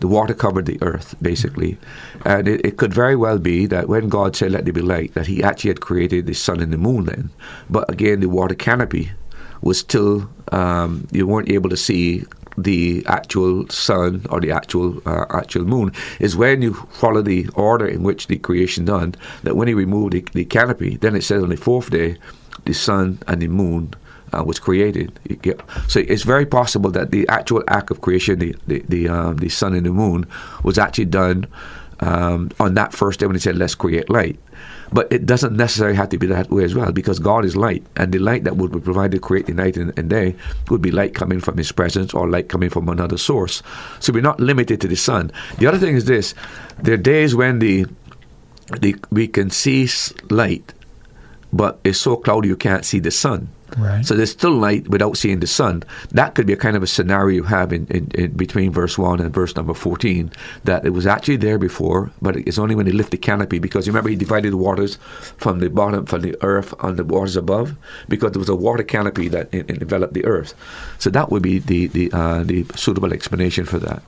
[0.00, 1.76] the water covered the earth, basically.
[2.24, 5.14] And it, it, could very well be that when God said, Let there be light,
[5.14, 7.30] that He actually had created the sun and the moon then.
[7.68, 9.10] But again, the water canopy
[9.60, 12.24] was still, um, you weren't able to see
[12.56, 17.86] the actual sun or the actual uh, actual moon is when you follow the order
[17.86, 19.14] in which the creation done.
[19.42, 22.16] That when he removed the, the canopy, then it says on the fourth day,
[22.64, 23.94] the sun and the moon
[24.32, 25.18] uh, was created.
[25.88, 29.48] So it's very possible that the actual act of creation, the the the, um, the
[29.48, 30.26] sun and the moon,
[30.62, 31.46] was actually done
[32.00, 34.38] um, on that first day when he said, "Let's create light."
[34.94, 37.84] But it doesn't necessarily have to be that way as well, because God is light,
[37.96, 40.36] and the light that would be provided create the night and, and day
[40.70, 43.60] would be light coming from His presence or light coming from another source.
[43.98, 45.32] So we're not limited to the sun.
[45.58, 46.32] The other thing is this:
[46.80, 47.86] there are days when the,
[48.80, 49.88] the we can see
[50.30, 50.72] light,
[51.54, 53.48] but it's so cloudy you can't see the sun.
[53.78, 54.04] Right.
[54.04, 55.82] So there's still light without seeing the sun.
[56.10, 58.98] That could be a kind of a scenario you have in, in, in, between verse
[58.98, 60.30] 1 and verse number 14,
[60.64, 63.86] that it was actually there before, but it's only when he lifted the canopy, because
[63.86, 64.96] you remember he divided the waters
[65.38, 67.76] from the bottom, from the earth on the waters above,
[68.08, 70.54] because there was a water canopy that enveloped the earth.
[70.98, 74.02] So that would be the, the, uh, the suitable explanation for that.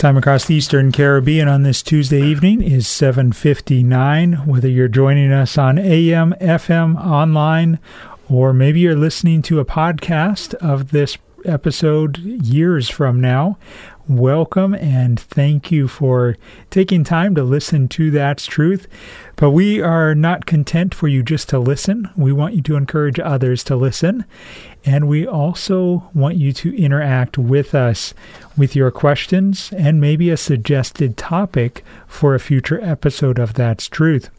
[0.00, 4.46] Time across the Eastern Caribbean on this Tuesday evening is 7:59.
[4.46, 7.78] Whether you're joining us on AM, FM, online,
[8.26, 13.58] or maybe you're listening to a podcast of this episode years from now,
[14.08, 16.38] welcome and thank you for
[16.70, 18.88] taking time to listen to That's Truth.
[19.36, 22.08] But we are not content for you just to listen.
[22.16, 24.24] We want you to encourage others to listen.
[24.84, 28.14] And we also want you to interact with us
[28.56, 34.30] with your questions and maybe a suggested topic for a future episode of That's Truth.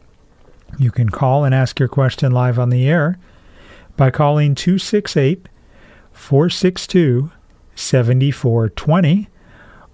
[0.78, 3.18] You can call and ask your question live on the air
[3.96, 5.48] by calling 268
[6.12, 7.30] 462
[7.74, 9.28] 7420,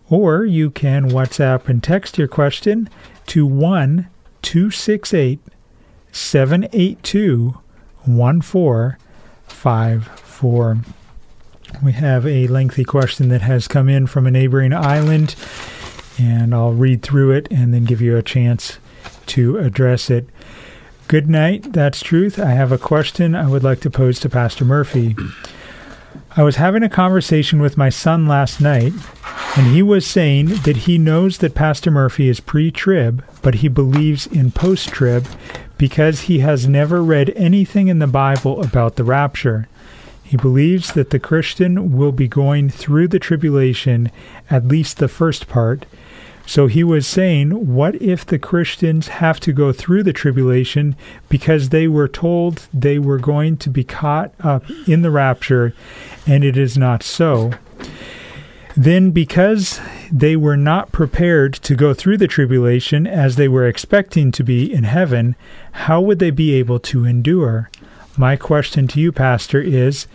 [0.09, 2.89] or you can WhatsApp and text your question
[3.27, 4.09] to 1
[4.43, 5.41] 268
[6.13, 7.59] 782
[8.05, 10.79] 1454 for.
[11.83, 15.35] We have a lengthy question that has come in from a neighboring island,
[16.17, 18.79] and I'll read through it and then give you a chance
[19.27, 20.29] to address it.
[21.09, 22.39] Good night, that's truth.
[22.39, 25.17] I have a question I would like to pose to Pastor Murphy.
[26.37, 28.93] I was having a conversation with my son last night,
[29.57, 33.69] and he was saying that he knows that Pastor Murphy is pre trib, but he
[33.69, 35.27] believes in post trib
[35.79, 39.69] because he has never read anything in the Bible about the rapture.
[40.29, 44.11] He believes that the Christian will be going through the tribulation,
[44.51, 45.87] at least the first part.
[46.45, 50.97] So he was saying, what if the Christians have to go through the tribulation
[51.31, 55.73] because they were told they were going to be caught up in the rapture,
[56.27, 57.53] and it is not so?
[58.77, 59.81] Then, because
[60.13, 64.71] they were not prepared to go through the tribulation as they were expecting to be
[64.71, 65.37] in heaven,
[65.73, 67.71] how would they be able to endure?
[68.19, 70.09] My question to you, Pastor, is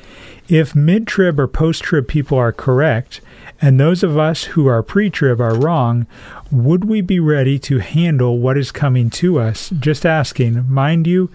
[0.50, 3.22] if mid trib or post trib people are correct,
[3.62, 6.06] and those of us who are pre trib are wrong,
[6.52, 9.70] would we be ready to handle what is coming to us?
[9.80, 10.70] Just asking.
[10.70, 11.30] Mind you,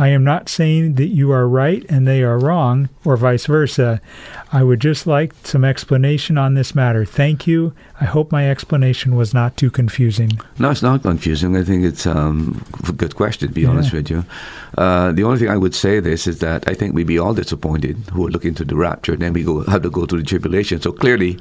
[0.00, 4.00] I am not saying that you are right and they are wrong, or vice versa.
[4.50, 7.04] I would just like some explanation on this matter.
[7.04, 7.74] Thank you.
[8.00, 10.40] I hope my explanation was not too confusing.
[10.58, 11.54] No, it's not confusing.
[11.54, 13.68] I think it's um, a good question, to be yeah.
[13.68, 14.24] honest with you.
[14.78, 17.34] Uh, the only thing I would say this is that I think we'd be all
[17.34, 20.20] disappointed who are looking to the rapture, and then we go have to go through
[20.20, 20.80] the tribulation.
[20.80, 21.38] So clearly,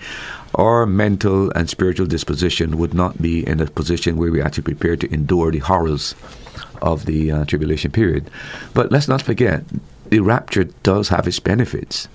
[0.56, 5.00] our mental and spiritual disposition would not be in a position where we actually prepared
[5.00, 6.13] to endure the horrors
[6.81, 8.29] of the uh, tribulation period.
[8.73, 9.63] But let's not forget,
[10.07, 12.07] the rapture does have its benefits.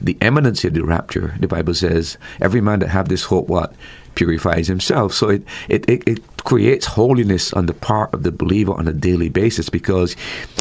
[0.00, 3.74] The imminency of the rapture, the Bible says, every man that have this hope, what?
[4.14, 5.14] Purifies himself.
[5.14, 8.92] So it, it, it, it creates holiness on the part of the believer on a
[8.92, 10.16] daily basis because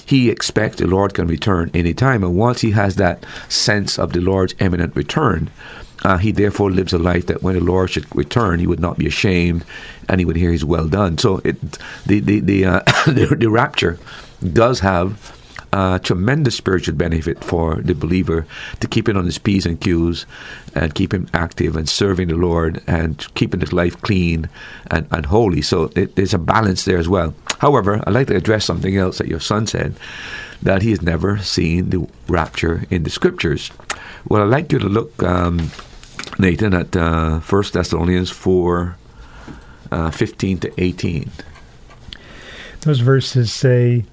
[0.06, 2.24] he expects the Lord can return anytime.
[2.24, 5.50] And once he has that sense of the Lord's imminent return,
[6.04, 8.98] uh, he therefore lives a life that when the Lord should return, he would not
[8.98, 9.66] be ashamed,
[10.08, 11.18] and he would hear his well done.
[11.18, 11.60] So it,
[12.06, 13.98] the the the, uh, the, the rapture
[14.54, 15.36] does have
[15.74, 18.46] a tremendous spiritual benefit for the believer
[18.80, 20.26] to keep it on his p's and q's
[20.74, 24.50] and keep him active and serving the Lord and keeping his life clean
[24.90, 25.62] and, and holy.
[25.62, 27.34] So it, there's a balance there as well.
[27.60, 29.96] However, I'd like to address something else that your son said
[30.62, 33.72] that he has never seen the rapture in the scriptures.
[34.28, 35.72] Well, I'd like you to look um,
[36.40, 38.98] Nathan, at uh, 1 Thessalonians 4
[39.92, 41.32] uh, 15 to 18.
[42.82, 44.06] Those verses say,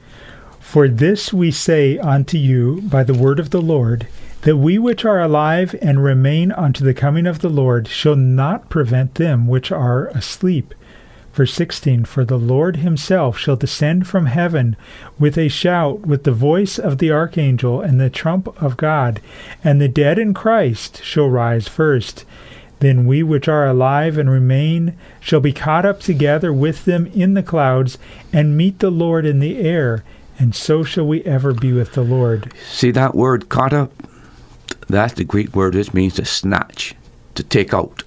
[0.60, 4.06] For this we say unto you by the word of the Lord,
[4.42, 8.68] that we which are alive and remain unto the coming of the Lord shall not
[8.68, 10.74] prevent them which are asleep.
[11.32, 14.76] Verse 16 For the Lord himself shall descend from heaven
[15.18, 19.20] with a shout, with the voice of the archangel, and the trump of God,
[19.64, 22.24] and the dead in Christ shall rise first.
[22.82, 27.34] Then we which are alive and remain shall be caught up together with them in
[27.34, 27.96] the clouds,
[28.32, 30.02] and meet the Lord in the air,
[30.36, 32.52] and so shall we ever be with the Lord.
[32.68, 33.92] See that word caught up?
[34.88, 36.96] That's the Greek word which means to snatch,
[37.36, 38.02] to take out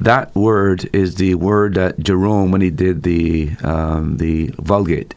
[0.00, 5.14] that word is the word that Jerome, when he did the um, the Vulgate,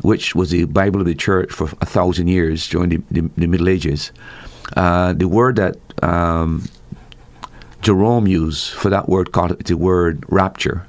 [0.00, 3.46] which was the Bible of the Church for a thousand years during the, the, the
[3.46, 4.10] Middle Ages,
[4.76, 6.68] uh, the word that um,
[7.82, 10.86] Jerome used for that word the word rapture.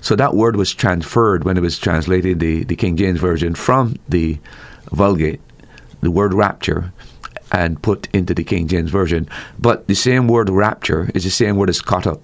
[0.00, 3.96] So that word was transferred when it was translated the, the King James version from
[4.08, 4.38] the
[4.92, 5.40] Vulgate,
[6.00, 6.92] the word rapture,
[7.50, 9.28] and put into the King James version.
[9.58, 12.22] But the same word rapture is the same word as caught up.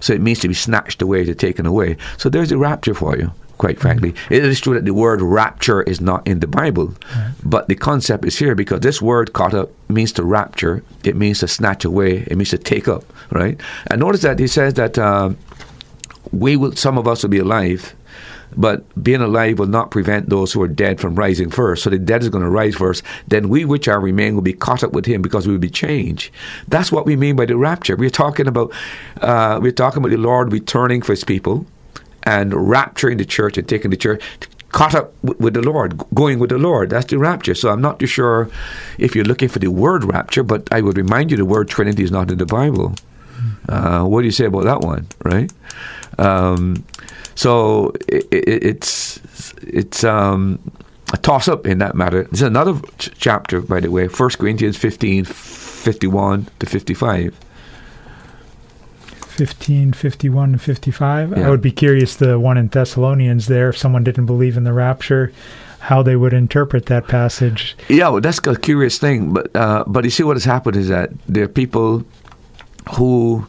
[0.00, 1.96] So it means to be snatched away, to taken away.
[2.18, 4.14] So there's the rapture for you quite frankly.
[4.30, 7.32] It is true that the word rapture is not in the Bible, right.
[7.44, 11.40] but the concept is here because this word caught up means to rapture, it means
[11.40, 13.58] to snatch away, it means to take up, right?
[13.88, 15.36] And notice that he says that um,
[16.32, 16.72] we will.
[16.72, 17.94] Some of us will be alive,
[18.56, 21.82] but being alive will not prevent those who are dead from rising first.
[21.82, 23.02] So the dead is going to rise first.
[23.28, 25.70] Then we which are remain will be caught up with him because we will be
[25.70, 26.30] changed.
[26.68, 27.96] That's what we mean by the rapture.
[27.96, 28.72] We're talking about
[29.20, 31.66] uh, we're talking about the Lord returning for his people
[32.26, 34.22] and rapturing the church and taking the church
[34.70, 36.90] caught up with the Lord, going with the Lord.
[36.90, 37.54] That's the rapture.
[37.54, 38.50] So I'm not too sure
[38.98, 42.02] if you're looking for the word rapture, but I would remind you the word Trinity
[42.02, 42.94] is not in the Bible.
[43.68, 45.50] Uh, what do you say about that one, right?
[46.18, 46.84] Um,
[47.34, 49.20] so it, it, it's
[49.62, 50.58] it's um,
[51.12, 52.24] a toss up in that matter.
[52.24, 57.34] There's another ch- chapter, by the way, 1 Corinthians 15, 51 to 55.
[59.36, 61.30] 15, 51, and 55.
[61.30, 61.46] Yeah.
[61.46, 64.72] I would be curious, the one in Thessalonians there, if someone didn't believe in the
[64.72, 65.30] rapture,
[65.78, 67.76] how they would interpret that passage.
[67.88, 69.34] Yeah, well, that's a curious thing.
[69.34, 72.04] But uh, but you see, what has happened is that there are people
[72.94, 73.46] who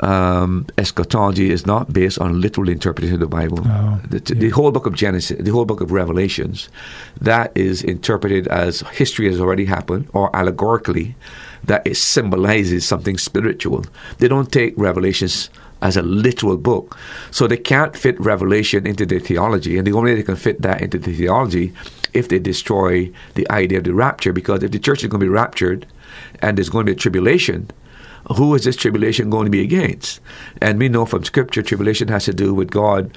[0.00, 3.60] um, eschatology is not based on literal interpretation of the Bible.
[3.64, 6.68] Oh, the, the whole book of Genesis, the whole book of Revelations,
[7.20, 11.14] that is interpreted as history has already happened or allegorically,
[11.66, 13.84] that it symbolizes something spiritual.
[14.18, 15.50] They don't take Revelations
[15.82, 16.96] as a literal book.
[17.30, 19.76] So they can't fit Revelation into their theology.
[19.76, 21.72] And the only way they can fit that into the theology
[22.14, 24.32] if they destroy the idea of the rapture.
[24.32, 25.86] Because if the church is going to be raptured
[26.40, 27.70] and there's going to be a tribulation,
[28.36, 30.20] who is this tribulation going to be against?
[30.60, 33.16] And we know from Scripture, tribulation has to do with God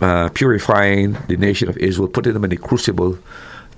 [0.00, 3.18] uh, purifying the nation of Israel, putting them in the crucible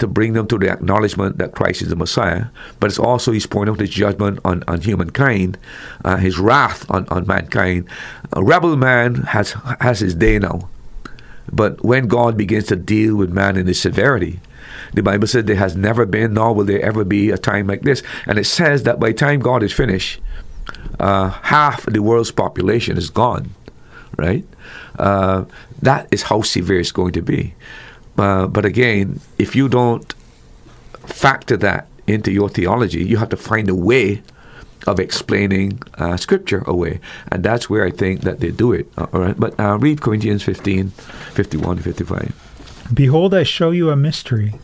[0.01, 2.47] to bring them to the acknowledgement that Christ is the Messiah.
[2.81, 5.59] But it's also his point of His judgment on, on humankind,
[6.05, 7.89] uh, His wrath on, on mankind.
[8.33, 10.69] A rebel man has has his day now.
[11.53, 14.41] But when God begins to deal with man in his severity,
[14.95, 17.83] the Bible said there has never been, nor will there ever be, a time like
[17.83, 18.03] this.
[18.27, 20.21] And it says that by the time God is finished,
[20.99, 23.51] uh, half the world's population is gone,
[24.17, 24.45] right?
[24.99, 25.45] Uh,
[25.83, 27.55] that is how severe it's going to be.
[28.21, 30.13] Uh, but again, if you don't
[31.07, 34.23] factor that into your theology, you have to find a way
[34.87, 37.01] of explaining uh, Scripture away.
[37.33, 38.87] And that's where I think that they do it.
[38.97, 39.39] Uh, all right.
[39.39, 42.91] But uh, read Corinthians 15, 51 55.
[42.93, 44.55] Behold, I show you a mystery.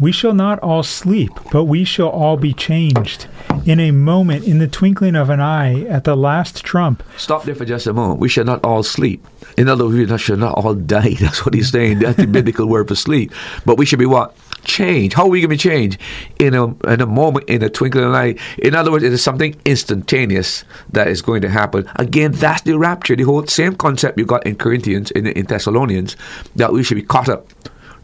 [0.00, 3.26] We shall not all sleep, but we shall all be changed.
[3.66, 7.02] In a moment, in the twinkling of an eye, at the last trump.
[7.16, 8.20] Stop there for just a moment.
[8.20, 9.26] We shall not all sleep.
[9.56, 11.14] In other words, we shall not all die.
[11.20, 11.98] That's what he's saying.
[11.98, 13.32] That's the biblical word for sleep.
[13.66, 14.36] But we should be what?
[14.62, 15.14] Change.
[15.14, 16.00] How are we going to be changed?
[16.38, 18.36] In a, in a moment, in a twinkling of an eye.
[18.58, 21.90] In other words, it is something instantaneous that is going to happen.
[21.96, 23.16] Again, that's the rapture.
[23.16, 26.16] The whole same concept you got in Corinthians, in, in Thessalonians,
[26.54, 27.48] that we should be caught up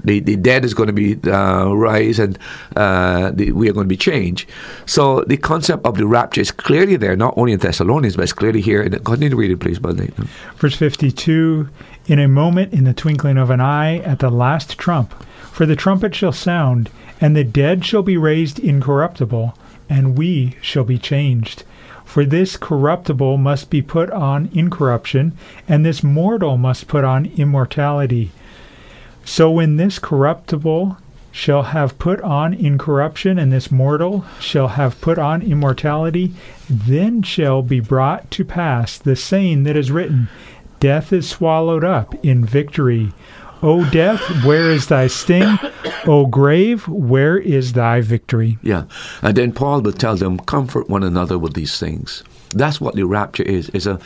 [0.04, 2.38] the, the dead is going to be uh, rise and
[2.76, 4.48] uh, the, we are going to be changed.
[4.86, 8.32] So the concept of the rapture is clearly there, not only in Thessalonians, but it's
[8.32, 8.82] clearly here.
[8.82, 10.06] And continue to read it, please, Brother
[10.56, 11.68] Verse 52
[12.06, 15.14] In a moment, in the twinkling of an eye, at the last trump,
[15.50, 16.90] for the trumpet shall sound,
[17.20, 19.56] and the dead shall be raised incorruptible,
[19.88, 21.64] and we shall be changed.
[22.04, 25.32] For this corruptible must be put on incorruption,
[25.66, 28.30] and this mortal must put on immortality.
[29.24, 30.98] So when this corruptible
[31.32, 36.32] shall have put on incorruption, and this mortal shall have put on immortality,
[36.68, 40.28] then shall be brought to pass the saying that is written
[40.78, 43.12] Death is swallowed up in victory.
[43.62, 45.58] O death, where is thy sting?
[46.06, 48.58] O grave, where is thy victory?
[48.62, 48.84] Yeah.
[49.22, 52.22] And then Paul would tell them, comfort one another with these things.
[52.50, 53.70] That's what the rapture is.
[53.70, 53.98] Is a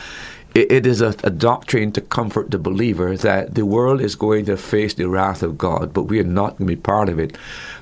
[0.55, 4.45] it, it is a, a, doctrine to comfort the believer that the world is going
[4.45, 7.19] to face the wrath of God, but we are not going to be part of
[7.19, 7.37] it.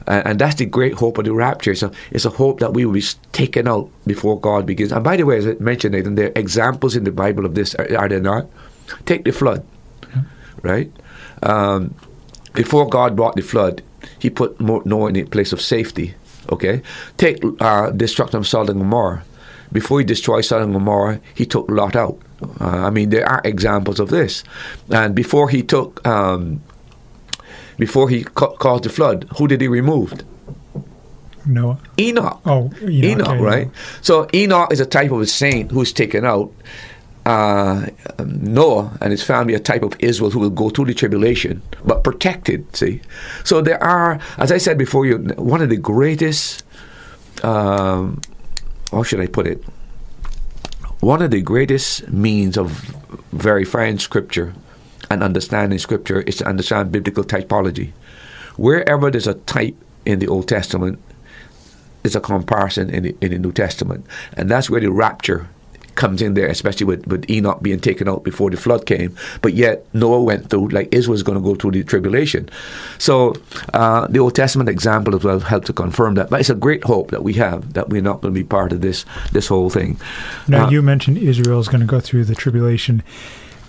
[0.07, 1.76] Uh, and that's the great hope of the rapture.
[1.76, 4.91] So it's a hope that we will be taken out before God begins.
[4.91, 7.55] And by the way, as I mentioned, Nathan, there are examples in the Bible of
[7.55, 8.47] this, are, are there not?
[9.05, 9.65] Take the flood,
[10.13, 10.24] yeah.
[10.61, 10.91] right?
[11.43, 11.95] Um,
[12.53, 13.82] before God brought the flood,
[14.20, 16.15] He put Noah in a place of safety.
[16.49, 16.82] Okay,
[17.18, 19.24] take uh, destruction of Sodom and Gomorrah.
[19.72, 22.20] Before He destroyed Sodom and Gomorrah, He took Lot out.
[22.61, 24.43] Uh, I mean, there are examples of this.
[24.89, 26.61] And before he took, um,
[27.78, 30.13] before he ca- caused the flood, who did he remove?
[31.45, 31.80] Noah.
[31.99, 32.41] Enoch.
[32.45, 33.70] Oh, Enoch, Enoch okay, right?
[34.01, 36.51] So Enoch is a type of a saint who's taken out.
[37.26, 37.88] Uh,
[38.26, 42.01] Noah and his family a type of Israel who will go through the tribulation, but
[42.01, 42.74] protected.
[42.74, 43.01] See,
[43.43, 46.63] so there are, as I said before, you one of the greatest.
[47.43, 48.22] Um,
[48.91, 49.63] how should I put it?
[50.99, 52.71] one of the greatest means of
[53.31, 54.53] verifying scripture
[55.11, 57.91] and understanding scripture is to understand biblical typology.
[58.57, 59.75] Wherever there's a type
[60.05, 60.99] in the Old Testament,
[62.01, 64.05] there's a comparison in the, in the New Testament.
[64.33, 65.47] And that's where the rapture
[65.97, 69.15] comes in there, especially with, with Enoch being taken out before the flood came.
[69.41, 72.49] But yet Noah went through, like Israel's going to go through the tribulation.
[72.97, 73.35] So
[73.73, 76.29] uh, the Old Testament example as well helped to confirm that.
[76.29, 78.71] But it's a great hope that we have that we're not going to be part
[78.71, 79.99] of this this whole thing.
[80.47, 83.03] Now, Uh, you mentioned Israel is going to go through the tribulation.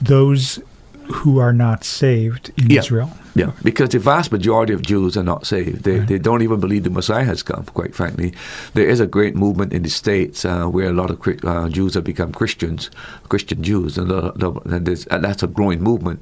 [0.01, 0.61] Those
[1.09, 2.81] who are not saved in Yeah.
[2.81, 3.11] Israel.
[3.35, 5.85] Yeah, because the vast majority of Jews are not saved.
[5.85, 8.33] They, they don't even believe the Messiah has come, quite frankly.
[8.75, 11.95] There is a great movement in the States uh, where a lot of uh, Jews
[11.95, 12.91] have become Christians,
[13.29, 14.33] Christian Jews, and, uh,
[14.65, 16.21] and, there's- and that's a growing movement.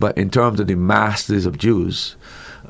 [0.00, 2.16] But in terms of the masses of Jews,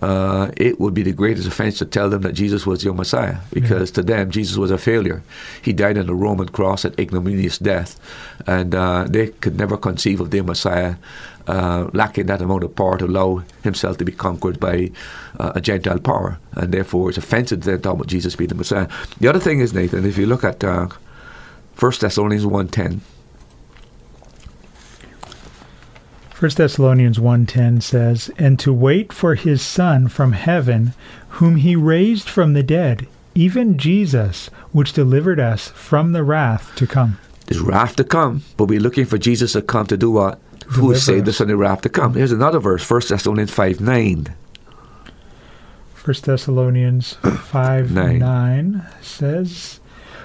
[0.03, 3.38] uh, it would be the greatest offense to tell them that Jesus was your Messiah,
[3.53, 5.22] because to them, Jesus was a failure.
[5.62, 7.99] He died on the Roman cross at ignominious death,
[8.47, 10.97] and uh, they could never conceive of their Messiah
[11.47, 14.90] uh, lacking that amount of power to allow himself to be conquered by
[15.38, 18.55] uh, a Gentile power, and therefore it's offensive to them talk about Jesus being the
[18.55, 18.88] Messiah.
[19.20, 20.88] The other thing is, Nathan, if you look at uh,
[21.78, 23.01] 1 Thessalonians 1.10,
[26.39, 30.93] 1 Thessalonians 1:10 says, "And to wait for his son from heaven,
[31.41, 36.87] whom he raised from the dead, even Jesus, which delivered us from the wrath to
[36.87, 37.16] come."
[37.47, 40.39] there's wrath to come, but we're looking for Jesus to come to do what?
[40.68, 41.39] Who saved us.
[41.39, 42.14] from the wrath to come.
[42.14, 44.26] Here's another verse, 1 Thessalonians 5 9.
[46.05, 48.18] 1 Thessalonians 5 Nine.
[48.18, 49.80] 9 says,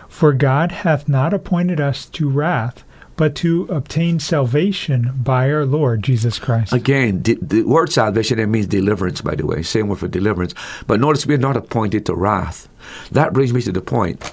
[0.09, 2.83] For God hath not appointed us to wrath,
[3.17, 6.73] but to obtain salvation by our Lord Jesus Christ.
[6.73, 10.53] Again, the, the word salvation it means deliverance, by the way, same word for deliverance.
[10.87, 12.67] But notice we're not appointed to wrath.
[13.11, 14.23] That brings me to the point.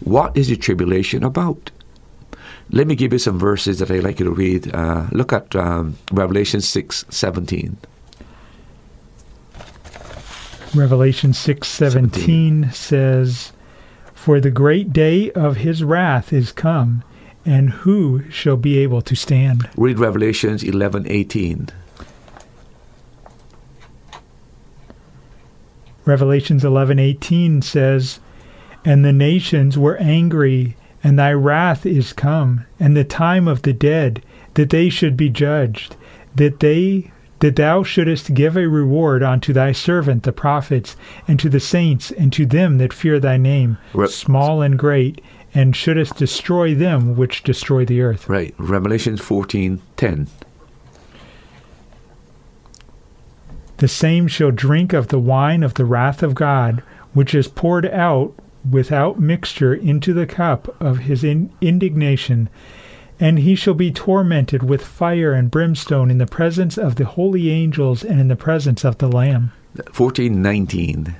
[0.00, 1.70] What is the tribulation about?
[2.70, 4.74] Let me give you some verses that I'd like you to read.
[4.74, 7.76] Uh, look at um, Revelation six seventeen.
[10.74, 13.52] Revelation 6:17 says,
[14.14, 17.04] For the great day of his wrath is come,
[17.44, 19.68] and who shall be able to stand?
[19.76, 21.68] Read Revelations eleven eighteen.
[26.04, 28.18] Revelations 11:18 says,
[28.84, 33.72] And the nations were angry, and thy wrath is come, and the time of the
[33.72, 34.22] dead,
[34.54, 35.96] that they should be judged,
[36.34, 41.48] that they that thou shouldest give a reward unto thy servant the prophets, and to
[41.48, 45.20] the saints, and to them that fear thy name, Re- small and great,
[45.54, 48.28] and shouldest destroy them which destroy the earth.
[48.28, 48.54] Right.
[48.58, 50.28] Revelation 14:10.
[53.78, 56.82] The same shall drink of the wine of the wrath of God,
[57.14, 58.32] which is poured out
[58.68, 62.48] without mixture into the cup of his in- indignation,
[63.18, 67.50] and he shall be tormented with fire and brimstone in the presence of the holy
[67.50, 69.50] angels and in the presence of the Lamb.
[69.92, 71.16] 14:19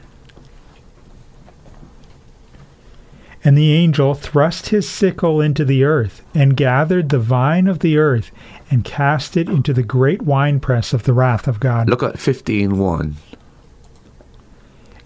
[3.44, 7.98] And the angel thrust his sickle into the earth, and gathered the vine of the
[7.98, 8.30] earth,
[8.70, 11.88] and cast it into the great winepress of the wrath of God.
[11.88, 13.16] Look at fifteen one.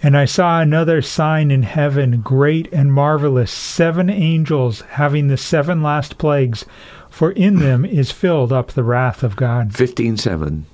[0.03, 5.83] And I saw another sign in heaven, great and marvelous, seven angels having the seven
[5.83, 6.67] last plagues,
[7.09, 9.75] for in them is filled up the wrath of God.
[9.75, 10.67] Fifteen seven.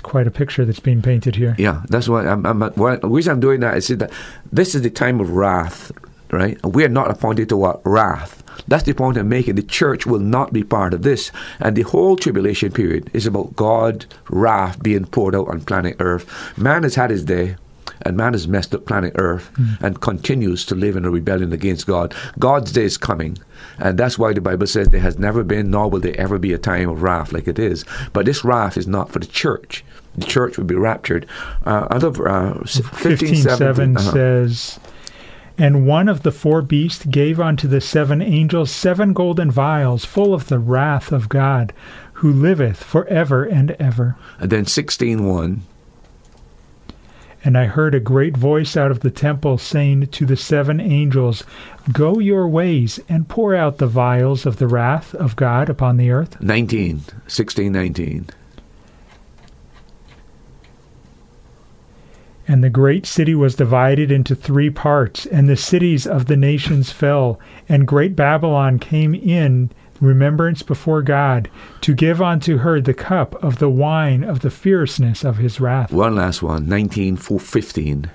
[0.00, 1.54] It's quite a picture that's being painted here.
[1.58, 2.46] Yeah, that's why I'm.
[2.46, 4.10] I'm what, the reason I'm doing that is that
[4.50, 5.92] this is the time of wrath,
[6.30, 6.58] right?
[6.64, 8.42] We are not appointed to what wrath.
[8.66, 9.56] That's the point I'm making.
[9.56, 13.56] The church will not be part of this, and the whole tribulation period is about
[13.56, 16.24] God wrath being poured out on planet Earth.
[16.56, 17.56] Man has had his day.
[18.02, 21.86] And man has messed up planet Earth and continues to live in a rebellion against
[21.86, 22.14] God.
[22.38, 23.38] God's day is coming.
[23.78, 26.52] And that's why the Bible says there has never been, nor will there ever be
[26.52, 27.84] a time of wrath like it is.
[28.12, 29.84] But this wrath is not for the church.
[30.16, 31.26] The church would be raptured.
[31.64, 34.12] Uh, uh, 15, 15:7 17, uh-huh.
[34.12, 34.80] says,
[35.56, 40.34] And one of the four beasts gave unto the seven angels seven golden vials full
[40.34, 41.72] of the wrath of God,
[42.14, 44.16] who liveth for ever and ever.
[44.38, 45.60] And then 16.1.
[47.42, 51.42] And I heard a great voice out of the temple saying to the seven angels,
[51.90, 56.10] Go your ways, and pour out the vials of the wrath of God upon the
[56.10, 56.40] earth.
[56.40, 57.02] 19.
[57.26, 58.26] 16, 19.
[62.46, 66.90] And the great city was divided into three parts, and the cities of the nations
[66.90, 67.38] fell,
[67.68, 69.70] and great Babylon came in
[70.00, 71.50] remembrance before God,
[71.82, 75.92] to give unto her the cup of the wine of the fierceness of his wrath.
[75.92, 76.68] One last one.
[76.68, 78.10] 19, 15.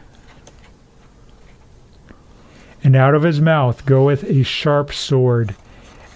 [2.83, 5.55] And out of his mouth goeth a sharp sword,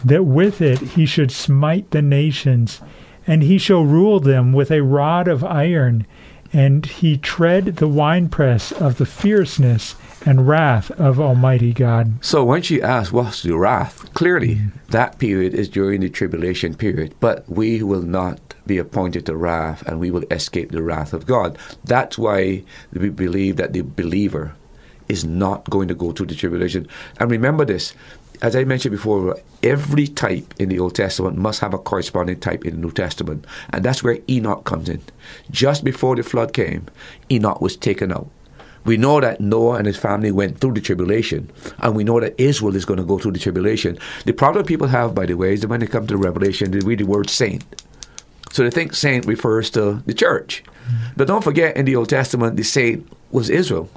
[0.04, 2.82] that with it he should smite the nations,
[3.26, 6.06] and he shall rule them with a rod of iron,
[6.52, 9.96] and he tread the winepress of the fierceness
[10.26, 12.24] and wrath of Almighty God.
[12.24, 14.14] So when she asked, What's the wrath?
[14.14, 19.36] Clearly, that period is during the tribulation period, but we will not be appointed to
[19.36, 21.58] wrath and we will escape the wrath of God.
[21.84, 24.56] That's why we believe that the believer
[25.10, 26.88] is not going to go through the tribulation.
[27.20, 27.94] And remember this
[28.42, 32.66] as I mentioned before, every type in the Old Testament must have a corresponding type
[32.66, 33.46] in the New Testament.
[33.72, 35.02] And that's where Enoch comes in.
[35.52, 36.88] Just before the flood came,
[37.30, 38.30] Enoch was taken out.
[38.86, 42.40] We know that Noah and his family went through the tribulation, and we know that
[42.40, 44.00] Israel is going to go through the tribulation.
[44.24, 46.80] The problem people have, by the way, is that when they come to Revelation, they
[46.80, 47.64] read the word saint.
[48.52, 50.64] So they think saint refers to the church.
[51.16, 53.90] But don't forget, in the Old Testament, the saint was Israel.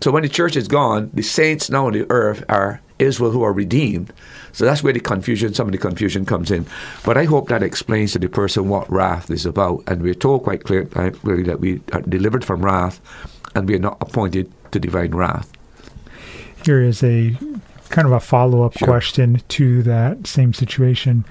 [0.00, 3.42] So when the church is gone, the saints now on the earth are Israel who
[3.42, 4.12] are redeemed.
[4.52, 6.66] So that's where the confusion, some of the confusion comes in.
[7.04, 9.82] But I hope that explains to the person what wrath is about.
[9.86, 13.00] And we're told quite uh, clearly that we are delivered from wrath
[13.54, 15.52] and we are not appointed to divine wrath.
[16.64, 17.36] Here is a
[17.90, 18.88] kind of a follow up sure.
[18.88, 21.24] question to that same situation.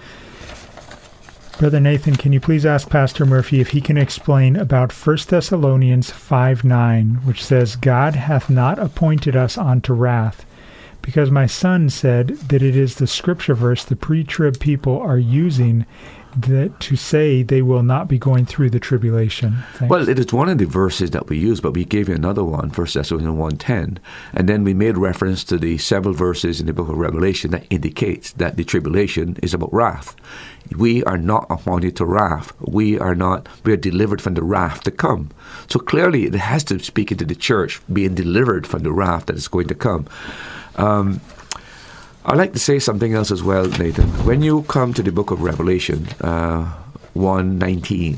[1.58, 6.12] Brother Nathan, can you please ask Pastor Murphy if he can explain about 1 Thessalonians
[6.12, 10.46] 5 9, which says, God hath not appointed us unto wrath,
[11.06, 15.20] because my son said that it is the scripture verse the pre trib people are
[15.20, 15.86] using
[16.36, 19.64] that to say they will not be going through the tribulation.
[19.76, 19.90] Thanks.
[19.90, 22.44] Well, it is one of the verses that we use, but we gave you another
[22.44, 24.00] one, First Thessalonians one ten,
[24.34, 27.68] and then we made reference to the several verses in the book of Revelation that
[27.70, 30.16] indicates that the tribulation is about wrath.
[30.76, 32.52] We are not appointed to wrath.
[32.60, 33.48] We are not.
[33.64, 35.30] We are delivered from the wrath to come.
[35.70, 39.38] So clearly, it has to speak into the church being delivered from the wrath that
[39.38, 40.08] is going to come.
[40.78, 41.22] Um,
[42.26, 44.08] I'd like to say something else as well, Nathan.
[44.26, 46.74] When you come to the book of Revelation, uh,
[47.14, 48.18] 119.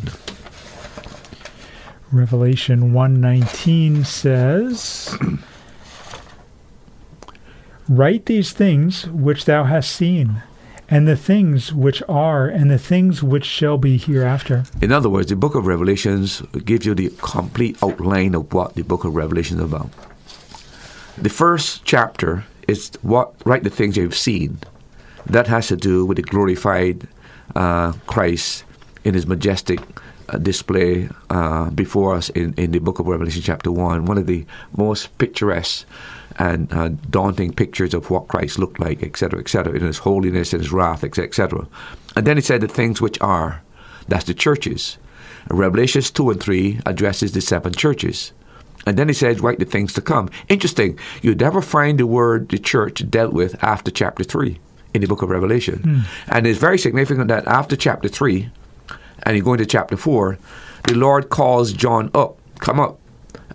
[2.12, 5.18] Revelation 119 says,
[7.90, 10.42] Write these things which thou hast seen,
[10.90, 14.64] and the things which are, and the things which shall be hereafter.
[14.82, 18.84] In other words, the book of Revelations gives you the complete outline of what the
[18.84, 19.90] book of Revelation is about.
[21.20, 24.60] The first chapter is what write the things you've seen.
[25.26, 27.08] That has to do with the glorified
[27.56, 28.64] uh, Christ
[29.04, 29.80] in his majestic
[30.30, 34.06] uh, display uh, before us in, in the book of Revelation, chapter 1.
[34.06, 34.46] One of the
[34.76, 35.88] most picturesque
[36.38, 40.62] and uh, daunting pictures of what Christ looked like, etc., etc., in his holiness and
[40.62, 41.68] his wrath, etc.
[42.16, 43.64] And then he said the things which are.
[44.08, 45.00] That's the churches.
[45.50, 48.34] Revelations 2 and 3 addresses the seven churches.
[48.86, 50.30] And then he says, write the things to come.
[50.48, 50.98] Interesting.
[51.22, 54.60] You never find the word the church dealt with after chapter 3
[54.94, 55.80] in the book of Revelation.
[55.80, 56.02] Mm.
[56.30, 58.50] And it's very significant that after chapter 3,
[59.24, 60.38] and you go into chapter 4,
[60.84, 62.98] the Lord calls John up, come up,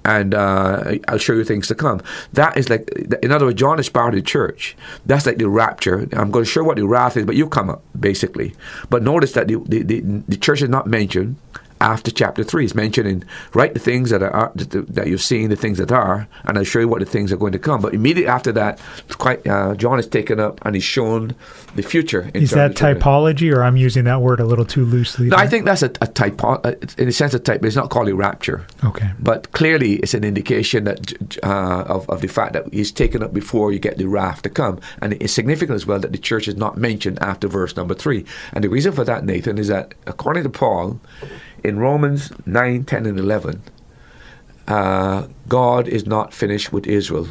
[0.05, 2.03] and uh, I'll show you things to come.
[2.33, 2.89] That is like,
[3.23, 4.77] in other words, John is part of the church.
[5.07, 6.09] That's like the rapture.
[6.12, 8.55] I'm going to show what the wrath is, but you come up, basically.
[8.91, 11.37] But notice that the, the, the, the church is not mentioned
[11.83, 12.62] after chapter 3.
[12.62, 16.57] He's mentioning, write the things that are that you've seen, the things that are, and
[16.57, 17.83] I'll show you what the things are going to come.
[17.83, 18.80] But immediately after that,
[19.18, 21.35] quite, uh, John is taken up and he's shown
[21.74, 22.30] the future.
[22.35, 25.28] Is that typology, or I'm using that word a little too loosely?
[25.28, 27.76] No, I think that's a, a type, uh, in a sense, a type, but it's
[27.76, 28.64] not called a rapture.
[28.85, 29.11] Okay.
[29.18, 33.35] But clearly, it's an indication that uh, of, of the fact that he's taken up
[33.35, 34.78] before you get the wrath to come.
[35.01, 38.24] And it's significant as well that the church is not mentioned after verse number 3.
[38.53, 41.01] And the reason for that, Nathan, is that according to Paul,
[41.65, 43.63] in Romans 9, 10, and 11,
[44.69, 47.29] uh, God is not finished with Israel.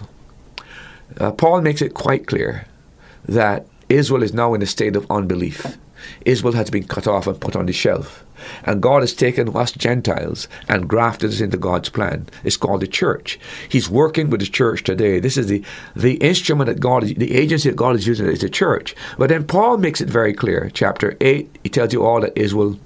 [1.19, 2.65] Uh, Paul makes it quite clear
[3.25, 5.77] that Israel is now in a state of unbelief.
[6.25, 8.25] Israel has been cut off and put on the shelf.
[8.63, 12.27] And God has taken us Gentiles and grafted us into God's plan.
[12.43, 13.39] It's called the church.
[13.69, 15.19] He's working with the church today.
[15.19, 15.63] This is the,
[15.95, 18.95] the instrument that God the agency that God is using is the church.
[19.17, 20.71] But then Paul makes it very clear.
[20.73, 22.79] Chapter 8, he tells you all that Israel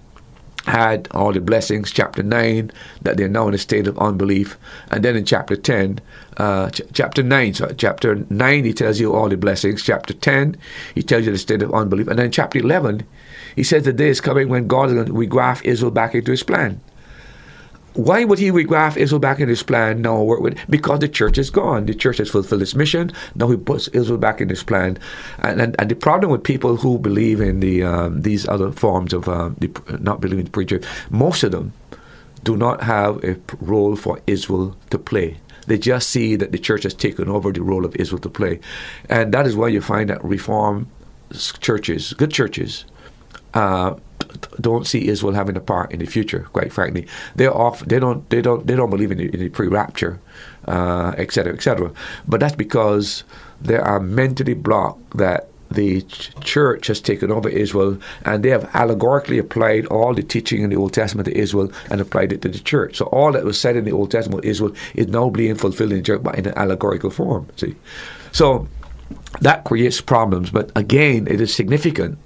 [0.66, 1.91] had all the blessings.
[1.91, 2.72] Chapter 9,
[3.03, 4.57] that they're now in a state of unbelief.
[4.89, 5.99] And then in chapter 10,
[6.38, 9.84] uh, ch- chapter 9, sorry, chapter 9, he tells you all the blessings.
[9.84, 10.57] Chapter 10,
[10.93, 12.07] he tells you the state of unbelief.
[12.07, 13.05] And then chapter 11,
[13.55, 16.32] he says the day is coming when God is going to regraft Israel back into
[16.32, 16.82] his plan.
[17.96, 20.38] Why would he regraft Israel back in his plan now?
[20.70, 21.86] Because the church is gone.
[21.86, 23.12] The church has fulfilled its mission.
[23.36, 24.98] Now he puts Israel back in his plan.
[25.39, 29.14] And, and, and the problem with people who believe in the um, these other forms
[29.14, 29.72] of uh, the,
[30.02, 31.72] not believing the preacher, most of them
[32.43, 35.38] do not have a role for Israel to play.
[35.68, 38.60] They just see that the church has taken over the role of Israel to play.
[39.10, 40.88] And that is why you find that reform
[41.34, 42.86] churches, good churches,
[43.54, 43.96] uh,
[44.61, 46.47] don't see Israel having a part in the future.
[46.53, 47.79] Quite frankly, they're off.
[47.86, 48.29] They don't.
[48.29, 48.65] They don't.
[48.67, 50.19] They don't believe in the, the pre-rapture,
[50.67, 51.91] uh, et cetera, et.
[52.27, 53.23] But that's because
[53.61, 58.69] they are mentally blocked that the ch- church has taken over Israel and they have
[58.75, 62.49] allegorically applied all the teaching in the Old Testament to Israel and applied it to
[62.49, 62.97] the church.
[62.97, 65.97] So all that was said in the Old Testament Israel is now being fulfilled in
[65.97, 67.47] the church, but in an allegorical form.
[67.57, 67.75] See,
[68.31, 68.67] so
[69.41, 70.51] that creates problems.
[70.51, 72.17] But again, it is significant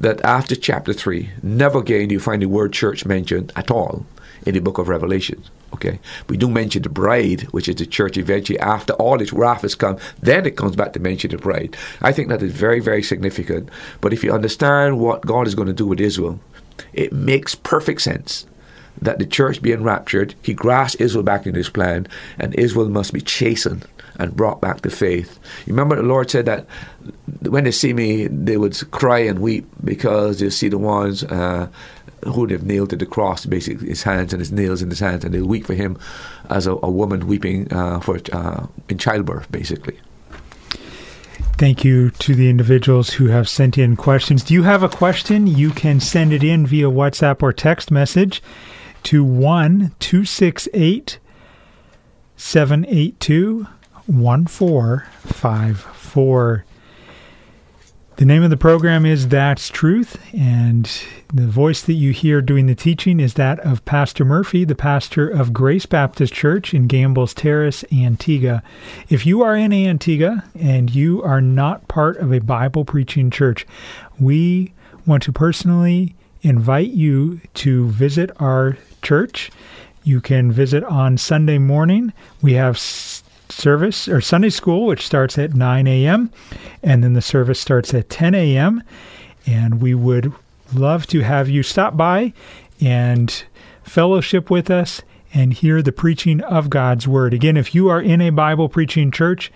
[0.00, 4.06] that after chapter three, never again do you find the word church mentioned at all
[4.46, 5.42] in the book of Revelation.
[5.74, 9.62] Okay, we do mention the bride, which is the church eventually after all its wrath
[9.62, 9.98] has come.
[10.20, 11.76] Then it comes back to mention the bride.
[12.00, 13.68] I think that is very, very significant.
[14.00, 16.40] But if you understand what God is going to do with Israel,
[16.94, 18.46] it makes perfect sense
[19.00, 23.12] that the church being raptured, He grasps Israel back in His plan, and Israel must
[23.12, 23.86] be chastened
[24.18, 25.38] and brought back the faith.
[25.66, 26.66] You remember the Lord said that
[27.42, 31.68] when they see me, they would cry and weep because they see the ones uh,
[32.24, 35.24] who they've nailed to the cross, basically his hands and his nails in his hands,
[35.24, 35.98] and they'll weep for him
[36.50, 39.98] as a, a woman weeping uh, for uh, in childbirth, basically.
[41.58, 44.44] Thank you to the individuals who have sent in questions.
[44.44, 45.48] Do you have a question?
[45.48, 48.42] You can send it in via WhatsApp or text message
[49.04, 51.18] to 1 268
[52.36, 53.66] 782
[54.08, 56.64] 1454.
[58.16, 60.90] The name of the program is That's Truth, and
[61.32, 65.28] the voice that you hear doing the teaching is that of Pastor Murphy, the pastor
[65.28, 68.64] of Grace Baptist Church in Gambles Terrace, Antigua.
[69.08, 73.64] If you are in Antigua and you are not part of a Bible preaching church,
[74.18, 74.72] we
[75.06, 79.52] want to personally invite you to visit our church.
[80.02, 82.12] You can visit on Sunday morning.
[82.42, 82.76] We have
[83.50, 86.30] service or Sunday school, which starts at 9 a.m.,
[86.82, 88.82] and then the service starts at 10 a.m.
[89.46, 90.32] And we would
[90.74, 92.32] love to have you stop by
[92.80, 93.44] and
[93.82, 97.34] fellowship with us and hear the preaching of God's Word.
[97.34, 99.52] Again, if you are in a Bible preaching church,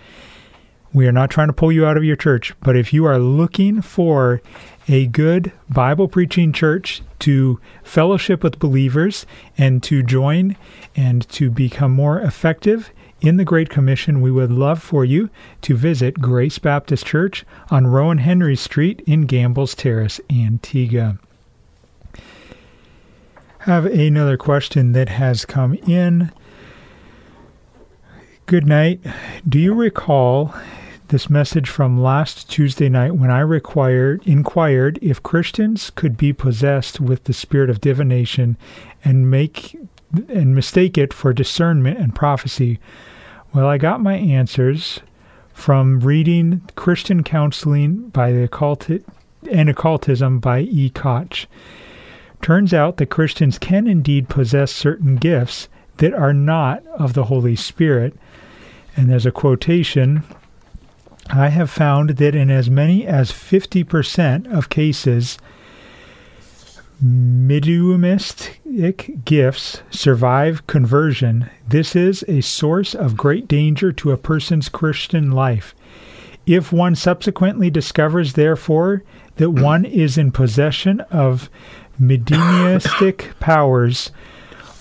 [0.93, 3.17] we are not trying to pull you out of your church, but if you are
[3.17, 4.41] looking for
[4.87, 9.25] a good Bible preaching church to fellowship with believers
[9.57, 10.55] and to join
[10.95, 12.91] and to become more effective
[13.23, 15.29] in the Great Commission, we would love for you
[15.61, 21.17] to visit Grace Baptist Church on Rowan Henry Street in Gambles Terrace, Antigua.
[23.59, 26.33] Have another question that has come in.
[28.45, 28.99] Good night.
[29.47, 30.53] Do you recall
[31.07, 36.99] this message from last Tuesday night when I required inquired if Christians could be possessed
[36.99, 38.57] with the spirit of divination
[39.05, 39.77] and make
[40.27, 42.79] and mistake it for discernment and prophecy?
[43.53, 44.99] Well, I got my answers
[45.53, 48.89] from reading Christian Counseling by the Occult
[49.51, 50.89] and Occultism by E.
[50.89, 51.45] Koch.
[52.41, 57.55] Turns out that Christians can indeed possess certain gifts that are not of the Holy
[57.55, 58.15] Spirit.
[58.97, 60.23] And there's a quotation
[61.29, 65.37] I have found that in as many as 50% of cases,
[68.73, 75.31] mediumistic gifts survive conversion, this is a source of great danger to a person's Christian
[75.31, 75.75] life.
[76.47, 79.03] If one subsequently discovers, therefore,
[79.35, 81.51] that one is in possession of
[81.99, 84.09] mediumistic powers,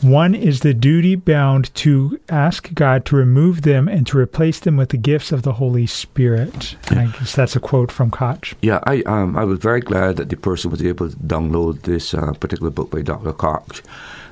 [0.02, 4.76] one is the duty bound to ask God to remove them and to replace them
[4.76, 6.76] with the gifts of the Holy Spirit.
[6.90, 8.54] I guess that's a quote from Koch.
[8.62, 12.14] Yeah, I um, I was very glad that the person was able to download this
[12.14, 13.32] uh, particular book by Dr.
[13.32, 13.82] Koch.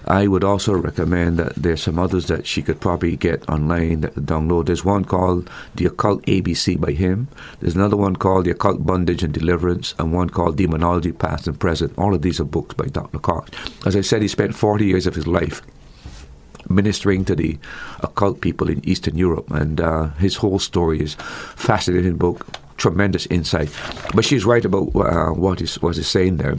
[0.07, 4.15] I would also recommend that there's some others that she could probably get online that
[4.15, 4.67] download.
[4.67, 7.29] There's one called The Occult ABC by him.
[7.61, 11.59] There's another one called The Occult Bondage and Deliverance, and one called Demonology Past and
[11.59, 11.93] Present.
[11.99, 13.19] All of these are books by Dr.
[13.19, 13.49] Koch.
[13.87, 15.63] As I said, he spent 40 years of his life
[16.69, 17.59] ministering to the
[18.01, 21.15] occult people in Eastern Europe, and uh, his whole story is
[21.57, 22.47] fascinating book,
[22.77, 23.71] tremendous insight.
[24.15, 26.57] But she's right about uh, what is what is saying there.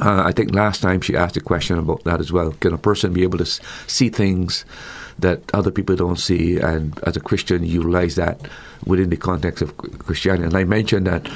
[0.00, 2.52] Uh, I think last time she asked a question about that as well.
[2.52, 4.64] Can a person be able to see things
[5.20, 8.40] that other people don't see, and as a Christian, utilize that
[8.84, 10.44] within the context of Christianity?
[10.44, 11.30] And I mentioned that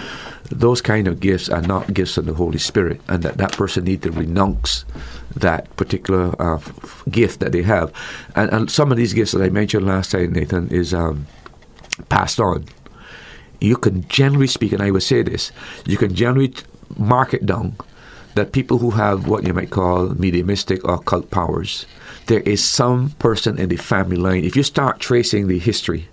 [0.50, 3.84] those kind of gifts are not gifts of the Holy Spirit, and that that person
[3.84, 4.84] needs to renounce
[5.36, 6.58] that particular uh,
[7.10, 7.92] gift that they have.
[8.34, 11.28] And, and, some of these gifts that I mentioned last time, Nathan, is um,
[12.08, 12.64] passed on.
[13.60, 15.52] You can generally speak, and I would say this,
[15.86, 16.54] you can generally
[16.96, 17.76] mark it down
[18.38, 21.86] that people who have what you might call mediumistic or occult powers,
[22.26, 24.44] there is some person in the family line.
[24.44, 26.08] If you start tracing the history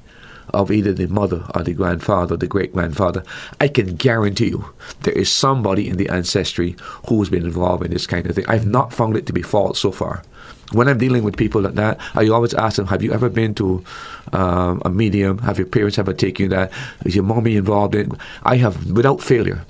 [0.53, 3.23] of either the mother or the grandfather, the great grandfather,
[3.61, 6.75] I can guarantee you there is somebody in the ancestry
[7.07, 8.45] who's been involved in this kind of thing.
[8.47, 10.23] I've not found it to be false so far.
[10.71, 13.53] When I'm dealing with people like that, I always ask them, Have you ever been
[13.55, 13.83] to
[14.33, 15.37] um, a medium?
[15.39, 16.71] Have your parents ever taken you that?
[17.05, 18.13] Is your mommy involved in?
[18.41, 19.63] I have, without failure,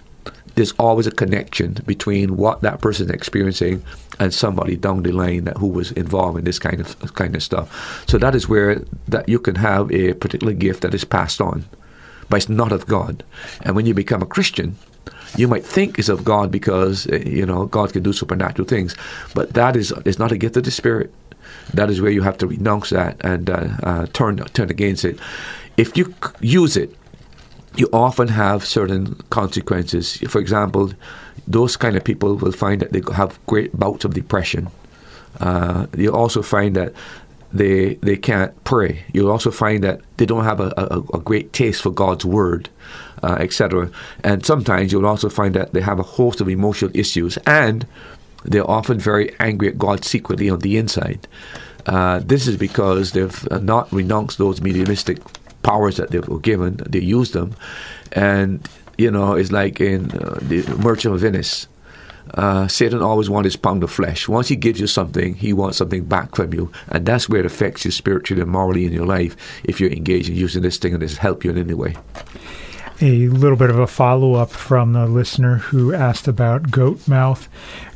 [0.56, 3.84] there's always a connection between what that person is experiencing
[4.20, 7.44] and somebody down the line that who was involved in this kind of kind of
[7.44, 8.04] stuff.
[8.08, 11.66] So that is where that you can have a particular gift that is passed on,
[12.30, 13.24] but it's not of God.
[13.62, 14.78] And when you become a Christian,
[15.38, 18.96] you might think it's of God because eh, you know God can do supernatural things,
[19.34, 21.14] but that is is not a gift of the Spirit.
[21.74, 25.20] That is where you have to renounce that and uh, uh, turn turn against it.
[25.78, 26.96] If you use it
[27.78, 30.18] you often have certain consequences.
[30.30, 30.92] For example,
[31.48, 34.70] those kind of people will find that they have great bouts of depression.
[35.40, 36.94] Uh, you also find that
[37.52, 39.04] they they can't pray.
[39.14, 42.70] You'll also find that they don't have a, a, a great taste for God's word,
[43.24, 43.90] uh, etc.
[44.24, 47.86] And sometimes you'll also find that they have a host of emotional issues, and
[48.44, 51.28] they're often very angry at God secretly on the inside.
[51.86, 55.20] Uh, this is because they've not renounced those mediumistic
[55.66, 57.56] powers that they were given, they used them.
[58.12, 61.68] And, you know, it's like in uh, the Merchant of Venice.
[62.34, 64.28] Uh, Satan always wants his pound of flesh.
[64.28, 66.72] Once he gives you something, he wants something back from you.
[66.90, 70.30] And that's where it affects you spiritually and morally in your life if you're engaged
[70.30, 71.96] in using this thing and this help you in any way.
[73.02, 77.50] A little bit of a follow up from the listener who asked about goat mouth.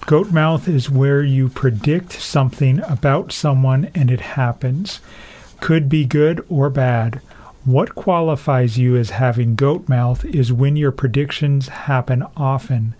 [0.05, 4.99] Goat mouth is where you predict something about someone and it happens.
[5.61, 7.22] Could be good or bad.
[7.66, 12.95] What qualifies you as having goat mouth is when your predictions happen often.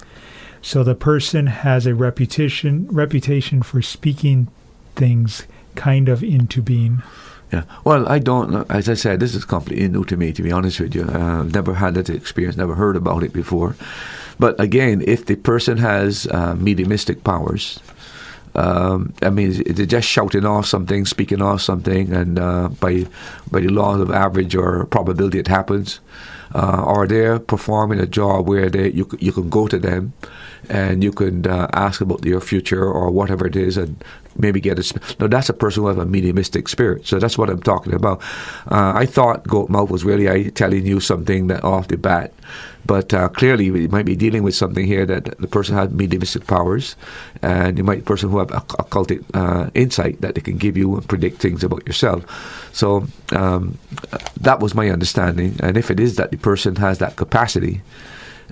[0.62, 4.47] So the person has a reputation reputation for speaking
[4.95, 5.43] things
[5.76, 7.01] kind of into being.
[7.51, 7.64] Yeah.
[7.84, 8.70] Well, I don't.
[8.70, 10.34] As I said, this is completely new to me.
[10.34, 12.57] To be honest with you, uh, never had that experience.
[12.57, 13.76] Never heard about it before.
[14.38, 17.80] But again, if the person has uh, mediumistic powers,
[18.56, 23.06] um, I mean, they're just shouting off something, speaking off something, and uh, by
[23.52, 26.00] by the laws of average or probability, it happens.
[26.56, 30.14] Uh, or they're performing a job where they you you can go to them
[30.68, 34.04] and you can uh, ask about your future or whatever it is, and
[34.40, 35.00] maybe get a.
[35.20, 37.06] No, that's a person who has a mediumistic spirit.
[37.06, 38.22] So that's what I'm talking about.
[38.72, 42.34] Uh, I thought goat mouth was really I telling you something that off the bat,
[42.86, 46.48] but uh, clearly we might be dealing with something here that the person has mediumistic
[46.48, 46.96] powers,
[47.42, 51.08] and you might person who have occultic uh, insight that they can give you and
[51.08, 52.26] predict things about yourself.
[52.74, 53.78] So um,
[54.40, 57.82] that was my understanding, and if it is that the person has that capacity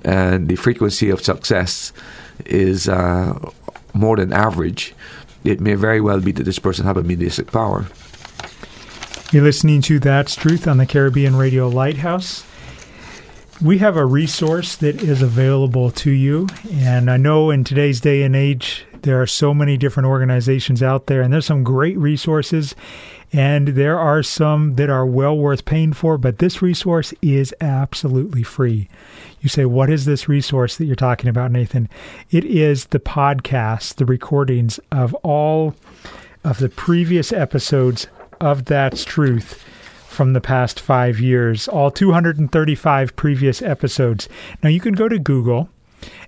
[0.04, 1.92] and the frequency of success
[2.46, 3.34] is uh,
[3.94, 4.94] more than average,
[5.48, 7.86] it may very well be that this person have a mediumistic power.
[9.32, 12.46] You're listening to That's Truth on the Caribbean Radio Lighthouse.
[13.62, 18.22] We have a resource that is available to you, and I know in today's day
[18.24, 22.76] and age, there are so many different organizations out there, and there's some great resources,
[23.34, 28.44] and there are some that are well worth paying for, but this resource is absolutely
[28.44, 28.88] free.
[29.42, 31.90] You say, What is this resource that you're talking about, Nathan?
[32.32, 35.76] It is the podcast, the recordings of all
[36.44, 38.08] of the previous episodes
[38.40, 39.64] of That's Truth
[40.08, 44.28] from the past five years, all 235 previous episodes.
[44.64, 45.70] Now you can go to Google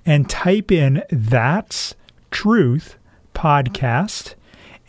[0.05, 1.95] and type in That's
[2.29, 2.97] Truth
[3.33, 4.35] podcast.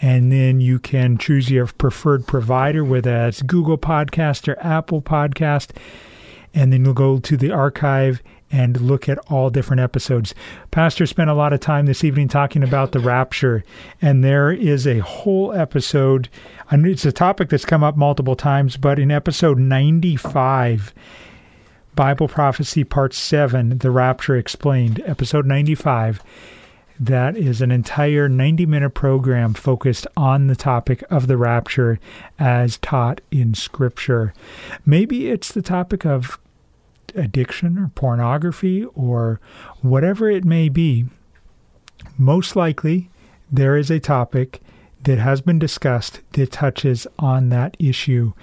[0.03, 5.73] And then you can choose your preferred provider, whether that's Google Podcast or Apple Podcast
[6.55, 8.23] and then you'll go to the archive
[8.53, 10.35] and look at all different episodes.
[10.73, 13.63] Pastor spent a lot of time this evening talking about the rapture,
[14.03, 16.29] and there is a whole episode.
[16.71, 20.93] And it's a topic that's come up multiple times, but in episode 95,
[21.95, 26.21] Bible Prophecy Part 7, The Rapture Explained, episode 95,
[27.01, 31.99] that is an entire 90 minute program focused on the topic of the rapture
[32.39, 34.35] as taught in Scripture.
[34.85, 36.39] Maybe it's the topic of
[37.15, 39.41] addiction or pornography or
[39.81, 41.07] whatever it may be.
[42.19, 43.09] Most likely,
[43.51, 44.61] there is a topic
[45.05, 48.35] that has been discussed that touches on that issue.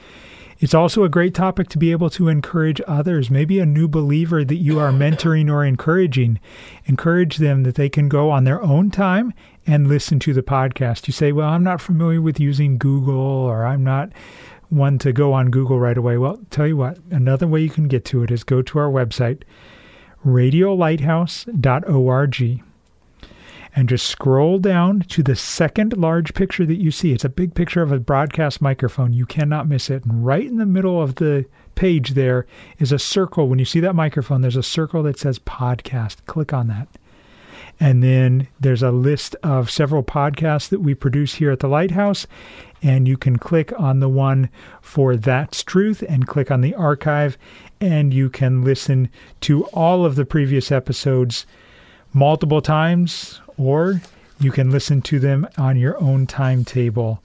[0.60, 4.44] It's also a great topic to be able to encourage others, maybe a new believer
[4.44, 6.40] that you are mentoring or encouraging.
[6.86, 9.34] Encourage them that they can go on their own time
[9.68, 11.08] and listen to the podcast.
[11.08, 14.12] You say, Well, I'm not familiar with using Google or I'm not
[14.70, 16.18] one to go on Google right away.
[16.18, 18.90] Well, tell you what, another way you can get to it is go to our
[18.90, 19.44] website,
[20.26, 22.64] radiolighthouse.org.
[23.78, 27.14] and just scroll down to the second large picture that you see.
[27.14, 29.14] It's a big picture of a broadcast microphone.
[29.14, 30.04] You cannot miss it.
[30.04, 32.48] And right in the middle of the page there
[32.80, 33.48] is a circle.
[33.48, 36.26] When you see that microphone, there's a circle that says podcast.
[36.26, 36.88] Click on that.
[37.80, 42.26] And then there's a list of several podcasts that we produce here at the Lighthouse.
[42.82, 44.50] And you can click on the one
[44.82, 47.38] for That's Truth and click on the archive.
[47.80, 49.10] And you can listen
[49.42, 51.46] to all of the previous episodes
[52.12, 54.02] multiple times or
[54.40, 57.22] you can listen to them on your own timetable.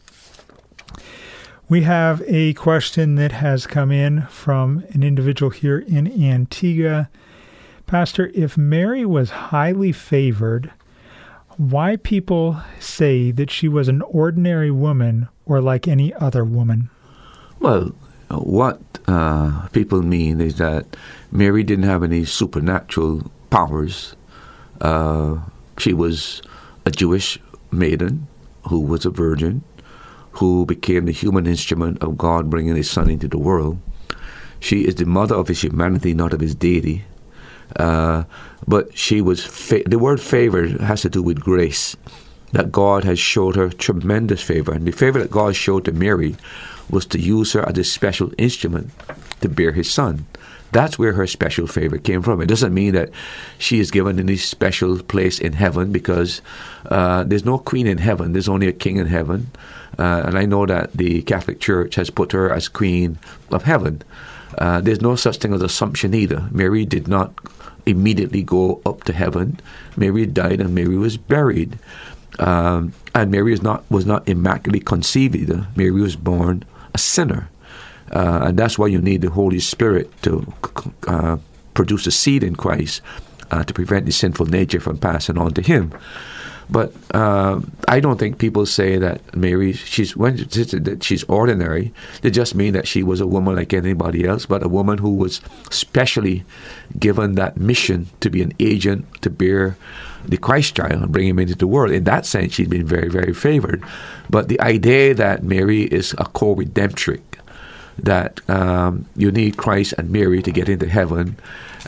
[1.69, 7.09] We have a question that has come in from an individual here in Antigua.
[7.87, 10.71] Pastor, if Mary was highly favored,
[11.57, 16.91] why people say that she was an ordinary woman or like any other woman?
[17.61, 17.95] Well,
[18.29, 20.97] what uh, people mean is that
[21.31, 24.17] Mary didn't have any supernatural powers.
[24.81, 25.39] Uh,
[25.79, 26.43] she was
[26.85, 27.39] a Jewish
[27.71, 28.27] maiden
[28.69, 29.63] who was a virgin,
[30.33, 33.79] who became the human instrument of God bringing His Son into the world.
[34.61, 37.05] She is the mother of His humanity, not of His deity.
[37.77, 38.25] Uh,
[38.67, 41.97] but she was fa- the word favor has to do with grace
[42.53, 46.37] that God has showed her tremendous favor and the favor that God showed to Mary
[46.91, 48.91] was to use her as a special instrument
[49.41, 50.27] to bear his son
[50.73, 52.41] that's where her special favor came from.
[52.41, 53.11] It doesn't mean that
[53.59, 56.41] she is given any special place in heaven because
[56.87, 58.33] uh, there's no queen in heaven.
[58.33, 59.51] There's only a king in heaven.
[59.99, 63.19] Uh, and I know that the Catholic Church has put her as queen
[63.51, 64.03] of heaven.
[64.59, 66.49] Uh, there's no such thing as assumption either.
[66.51, 67.33] Mary did not
[67.85, 69.61] immediately go up to heaven.
[69.97, 71.79] Mary died and Mary was buried.
[72.39, 75.67] Um, and Mary is not was not immaculately conceived either.
[75.77, 76.65] Mary was born
[76.95, 77.51] a sinner.
[78.13, 80.53] Uh, and that's why you need the Holy Spirit to
[81.07, 81.37] uh,
[81.75, 83.01] produce a seed in Christ
[83.51, 85.93] uh, to prevent the sinful nature from passing on to Him.
[86.71, 91.93] But uh, I don't think people say that Mary she's when that she's ordinary.
[92.23, 95.15] They just mean that she was a woman like anybody else, but a woman who
[95.15, 96.45] was specially
[96.99, 99.77] given that mission to be an agent to bear
[100.25, 101.91] the Christ child and bring him into the world.
[101.91, 103.85] In that sense, she's been very, very favored.
[104.31, 107.21] But the idea that Mary is a co-redemptrix
[107.99, 111.37] that um, you need Christ and Mary to get into heaven,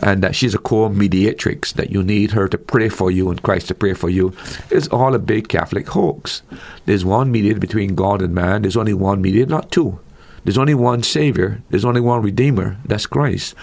[0.02, 3.68] and that she's a co-mediatrix, that you need her to pray for you and Christ
[3.68, 4.34] to pray for you,
[4.70, 6.42] is all a big Catholic hoax.
[6.86, 9.98] There's one mediator between God and man, there's only one mediator, not two.
[10.44, 13.54] There's only one Savior, there's only one Redeemer, that's Christ.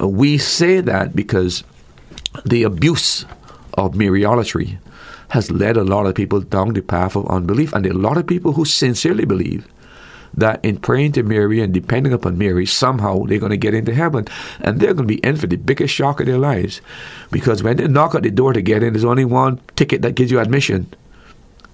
[0.00, 1.64] Uh, we say that because
[2.44, 3.24] the abuse
[3.74, 4.78] of Mariolatry
[5.30, 8.26] has led a lot of people down the path of unbelief, and a lot of
[8.26, 9.66] people who sincerely believe
[10.34, 13.94] that in praying to Mary and depending upon Mary, somehow they're going to get into
[13.94, 14.26] heaven.
[14.60, 16.80] And they're going to be in for the biggest shock of their lives.
[17.30, 20.14] Because when they knock at the door to get in, there's only one ticket that
[20.14, 20.92] gives you admission.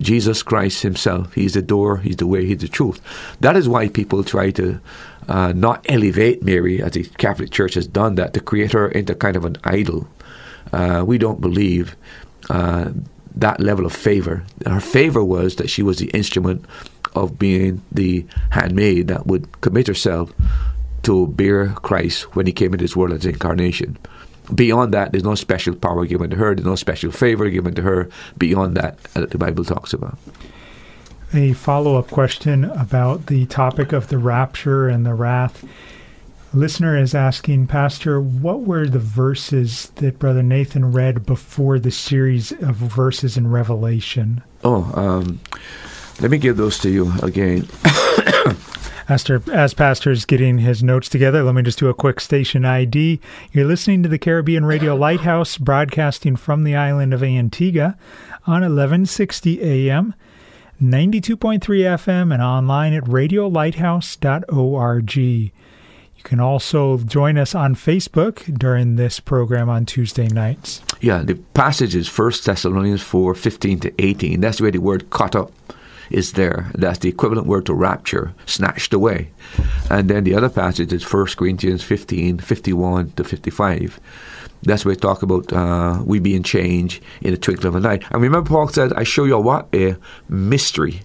[0.00, 1.32] Jesus Christ Himself.
[1.34, 3.00] He's the door, He's the way, He's the truth.
[3.40, 4.80] That is why people try to
[5.28, 9.14] uh, not elevate Mary, as the Catholic Church has done that, to create her into
[9.14, 10.06] kind of an idol.
[10.72, 11.96] Uh, we don't believe
[12.50, 12.90] uh,
[13.34, 14.44] that level of favor.
[14.66, 16.64] Her favor was that she was the instrument
[17.16, 20.32] of being the handmaid that would commit herself
[21.02, 23.96] to bear Christ when he came into this world as incarnation.
[24.54, 27.82] Beyond that, there's no special power given to her, there's no special favor given to
[27.82, 28.08] her
[28.38, 30.18] beyond that that the Bible talks about.
[31.34, 35.64] A follow up question about the topic of the rapture and the wrath.
[36.54, 41.90] A listener is asking, Pastor, what were the verses that Brother Nathan read before the
[41.90, 44.42] series of verses in Revelation?
[44.62, 45.40] Oh, um,
[46.20, 47.68] let me give those to you again.
[49.06, 52.64] Pastor, as Pastor is getting his notes together, let me just do a quick station
[52.64, 53.20] ID.
[53.52, 57.98] You're listening to the Caribbean Radio Lighthouse, broadcasting from the island of Antigua
[58.46, 60.14] on 1160 AM,
[60.80, 65.16] 92.3 FM, and online at radiolighthouse.org.
[65.16, 65.50] You
[66.22, 70.80] can also join us on Facebook during this program on Tuesday nights.
[71.00, 74.40] Yeah, the passage is 1 Thessalonians 4 15 to 18.
[74.40, 75.52] That's where the word caught up
[76.10, 76.70] is there.
[76.74, 79.30] That's the equivalent word to rapture, snatched away.
[79.90, 84.00] And then the other passage is 1 Corinthians 15, 51 to 55.
[84.62, 88.00] That's where we talk about uh, we being changed in a twinkling of an eye.
[88.10, 89.68] And remember, Paul said, I show you what?
[89.74, 89.96] A
[90.28, 91.02] mystery.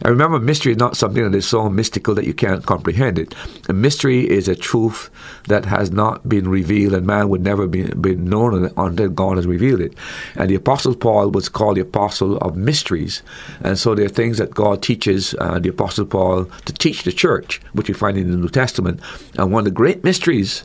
[0.00, 3.34] And remember, mystery is not something that is so mystical that you can't comprehend it.
[3.68, 5.10] A mystery is a truth
[5.48, 9.46] that has not been revealed, and man would never be, be known until God has
[9.46, 9.94] revealed it.
[10.36, 13.22] And the Apostle Paul was called the Apostle of Mysteries.
[13.60, 17.12] And so there are things that God teaches uh, the Apostle Paul to teach the
[17.12, 19.00] church, which we find in the New Testament.
[19.36, 20.64] And one of the great mysteries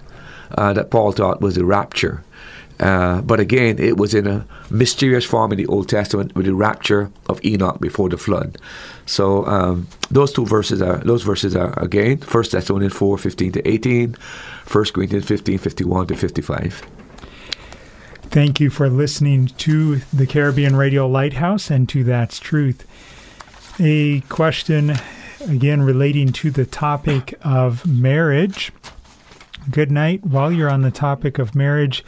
[0.57, 2.23] uh, that Paul taught was the rapture.
[2.83, 6.53] Uh, but again, it was in a mysterious form in the Old Testament with the
[6.53, 8.57] rapture of Enoch before the flood.
[9.05, 13.65] So um, those two verses are those verses are again First Thessalonians four fifteen to
[13.65, 14.17] 18,
[14.69, 16.85] 1 Corinthians 15, 51 to fifty five.
[18.23, 22.85] Thank you for listening to the Caribbean Radio Lighthouse and to That's Truth.
[23.79, 24.95] A question
[25.47, 28.73] again relating to the topic of marriage.
[29.71, 30.25] Good night.
[30.25, 32.03] While you're on the topic of marriage,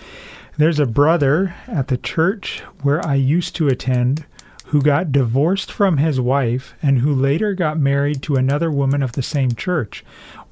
[0.57, 4.25] there's a brother at the church where I used to attend
[4.67, 9.11] who got divorced from his wife and who later got married to another woman of
[9.11, 10.03] the same church.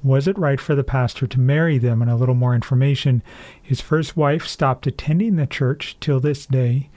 [0.02, 2.00] Was it right for the pastor to marry them?
[2.00, 3.22] And a little more information.
[3.60, 6.90] His first wife stopped attending the church till this day.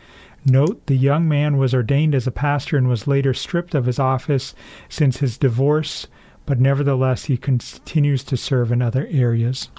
[0.45, 3.99] Note the young man was ordained as a pastor and was later stripped of his
[3.99, 4.53] office
[4.87, 6.07] since his divorce,
[6.45, 9.69] but nevertheless he continues to serve in other areas.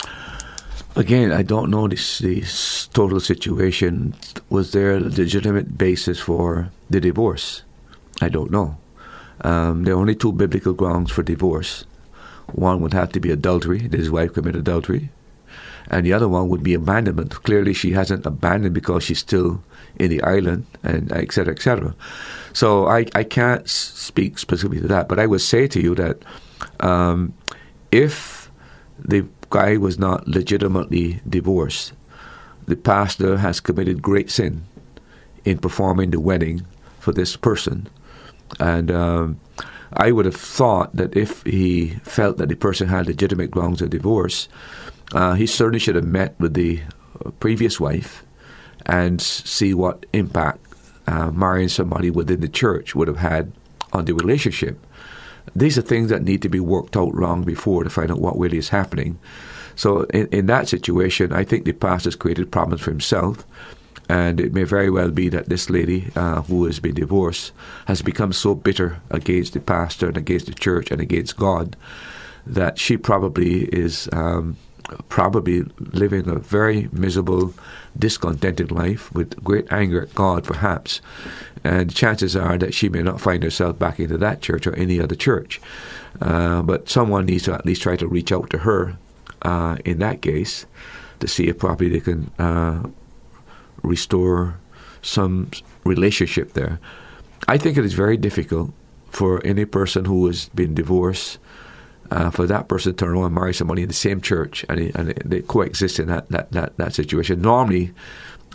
[0.99, 4.16] Again, I don't know this, this total situation.
[4.51, 7.62] Was there a legitimate basis for the divorce?
[8.20, 8.76] I don't know.
[9.42, 11.84] Um, there are only two biblical grounds for divorce.
[12.46, 15.11] One would have to be adultery, did his wife commit adultery,
[15.88, 17.44] and the other one would be abandonment.
[17.44, 19.62] Clearly, she hasn't abandoned because she's still
[20.01, 21.94] in the island, and et cetera, et cetera.
[22.53, 26.18] So I, I can't speak specifically to that, but I would say to you that
[26.80, 27.34] um,
[27.92, 28.51] if
[28.99, 31.92] the guy was not legitimately divorced,
[32.66, 34.64] the pastor has committed great sin
[35.44, 36.66] in performing the wedding
[36.99, 37.88] for this person.
[38.61, 39.40] And um,
[39.92, 43.90] I would have thought that if he felt that the person had legitimate grounds of
[43.90, 44.49] divorce,
[45.12, 46.80] uh, he certainly should have met with the
[47.40, 48.24] previous wife
[48.86, 50.61] and see what impact
[51.07, 53.53] uh, marrying somebody within the church would have had
[53.92, 54.78] on the relationship
[55.55, 58.38] these are things that need to be worked out long before to find out what
[58.38, 59.18] really is happening.
[59.76, 63.44] So in, in that situation, I think the pastor's created problems for himself.
[64.09, 67.53] And it may very well be that this lady uh, who has been divorced
[67.86, 71.76] has become so bitter against the pastor and against the church and against God
[72.46, 74.57] that she probably is um,
[75.09, 77.53] probably living a very miserable,
[77.99, 81.01] discontented life with great anger at God, perhaps.
[81.64, 85.00] And chances are that she may not find herself back into that church or any
[85.00, 85.61] other church.
[86.20, 88.96] Uh, but someone needs to at least try to reach out to her
[89.42, 90.66] uh, in that case
[91.20, 92.88] to see if probably they can uh,
[93.82, 94.59] restore
[95.02, 95.50] some
[95.84, 96.78] relationship there.
[97.46, 98.72] I think it is very difficult
[99.11, 101.38] for any person who has been divorced
[102.11, 104.78] uh, for that person to turn around and marry somebody in the same church and,
[104.94, 107.40] and they coexist in that, that, that, that situation.
[107.40, 107.92] Normally,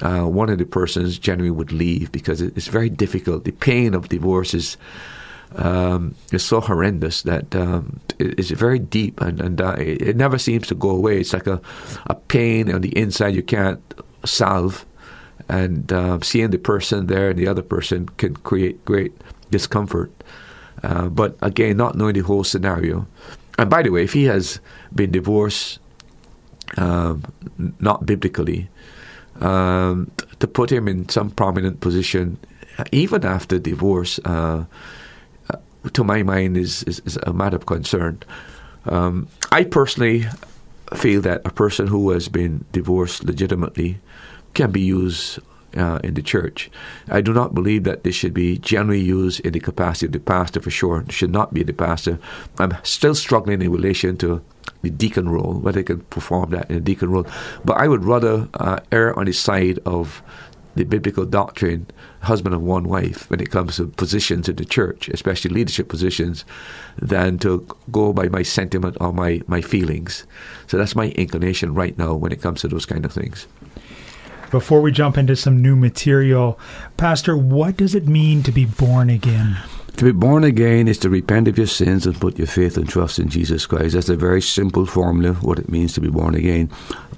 [0.02, 3.44] uh, one of the persons generally would leave because it's very difficult.
[3.44, 4.78] The pain of divorce is
[5.56, 10.68] um, is so horrendous that um, it's very deep and, and uh, it never seems
[10.68, 11.20] to go away.
[11.20, 11.62] It's like a,
[12.08, 13.82] a pain on the inside you can't
[14.26, 14.86] solve.
[15.50, 19.14] And uh, seeing the person there and the other person can create great
[19.52, 20.12] discomfort.
[20.82, 23.06] Uh, but again, not knowing the whole scenario.
[23.58, 24.60] And by the way, if he has
[24.96, 25.80] been divorced,
[26.78, 27.24] um,
[27.80, 28.70] not biblically,
[29.42, 32.38] um, to put him in some prominent position,
[32.92, 34.66] even after divorce, uh,
[35.50, 35.58] uh,
[35.94, 38.20] to my mind, is, is, is, a matter of concern.
[38.86, 40.26] Um, I personally
[40.94, 44.00] feel that a person who has been divorced legitimately
[44.54, 45.40] can be used
[45.78, 46.70] uh, in the church.
[47.10, 50.20] I do not believe that this should be generally used in the capacity of the
[50.20, 51.02] pastor for sure.
[51.02, 52.20] It should not be the pastor.
[52.60, 54.42] I'm still struggling in relation to
[54.82, 57.26] the deacon role, whether they can perform that in a deacon role.
[57.64, 60.22] But I would rather uh, err on the side of
[60.76, 61.86] the biblical doctrine,
[62.22, 66.46] husband and one wife, when it comes to positions in the church, especially leadership positions,
[66.98, 70.26] than to go by my sentiment or my, my feelings.
[70.68, 73.46] So that's my inclination right now when it comes to those kind of things.
[74.54, 76.60] Before we jump into some new material,
[76.96, 79.58] Pastor, what does it mean to be born again?
[79.98, 82.88] To be born again is to repent of your sins and put your faith and
[82.88, 83.96] trust in Jesus Christ.
[83.96, 86.70] That's a very simple formula, what it means to be born again.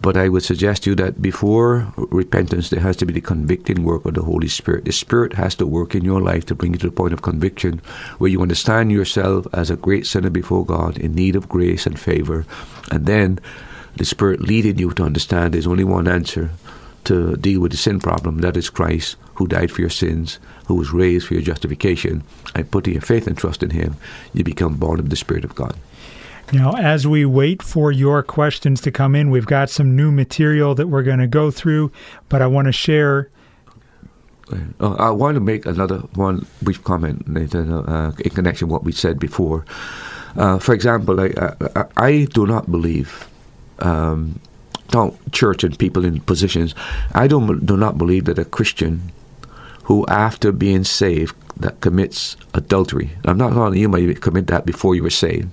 [0.02, 3.84] But I would suggest to you that before repentance, there has to be the convicting
[3.84, 4.86] work of the Holy Spirit.
[4.86, 7.22] The Spirit has to work in your life to bring you to the point of
[7.22, 7.82] conviction
[8.18, 12.00] where you understand yourself as a great sinner before God in need of grace and
[12.00, 12.46] favor.
[12.92, 13.40] And then
[13.98, 16.52] the Spirit leading you to understand there's only one answer
[17.06, 18.40] to deal with the sin problem.
[18.40, 22.24] That is Christ, who died for your sins, who was raised for your justification.
[22.54, 23.96] And putting your faith and trust in Him,
[24.34, 25.76] you become born of the Spirit of God.
[26.54, 30.76] Now, as we wait for your questions to come in, we've got some new material
[30.76, 31.92] that we're going to go through,
[32.30, 33.30] but I want to share.
[34.80, 38.84] Uh, I want to make another one brief comment, Nathan, uh, in connection with what
[38.84, 39.66] we said before.
[40.36, 41.32] Uh, for example, I,
[41.76, 43.28] I, I, do not believe
[43.80, 44.40] um,
[45.32, 46.74] church and people in positions.
[47.14, 49.12] I don't do not believe that a Christian
[49.84, 53.12] who, after being saved, that commits adultery.
[53.26, 55.50] I'm not calling you might commit that before you were saved,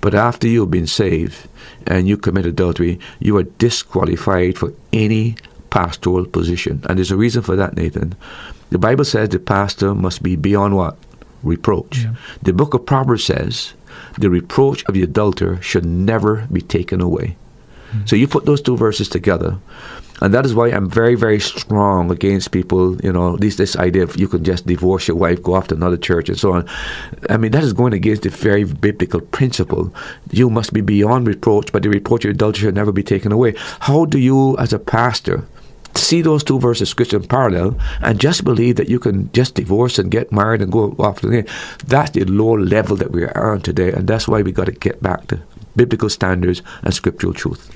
[0.00, 1.48] but after you've been saved
[1.86, 5.36] and you commit adultery, you are disqualified for any
[5.70, 6.82] pastoral position.
[6.88, 8.14] And there's a reason for that, Nathan.
[8.70, 10.96] The Bible says the pastor must be beyond what?
[11.42, 12.04] Reproach.
[12.04, 12.14] Yeah.
[12.42, 13.74] The book of Proverbs says
[14.18, 17.36] the reproach of the adulterer should never be taken away.
[18.06, 19.58] So you put those two verses together,
[20.20, 24.04] and that is why I'm very, very strong against people, you know, this this idea
[24.04, 26.68] of you can just divorce your wife, go off to another church, and so on.
[27.28, 29.92] I mean, that is going against the very biblical principle.
[30.30, 33.54] You must be beyond reproach, but the reproach of adultery should never be taken away.
[33.80, 35.44] How do you, as a pastor,
[35.96, 39.98] see those two verses scripture in parallel and just believe that you can just divorce
[39.98, 41.48] and get married and go off to the end.
[41.86, 44.72] That's the low level that we are on today, and that's why we got to
[44.72, 45.40] get back to
[45.76, 47.70] biblical standards and scriptural truth.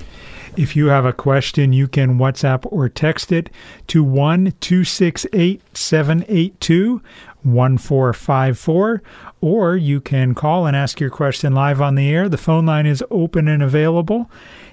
[0.59, 3.49] If you have a question, you can WhatsApp or text it
[3.87, 7.01] to 1 268 782
[7.43, 9.01] 1454,
[9.39, 12.27] or you can call and ask your question live on the air.
[12.27, 14.29] The phone line is open and available.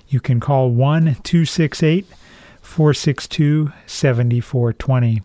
[0.09, 2.05] You can call 1 268
[2.63, 5.23] 462 7420.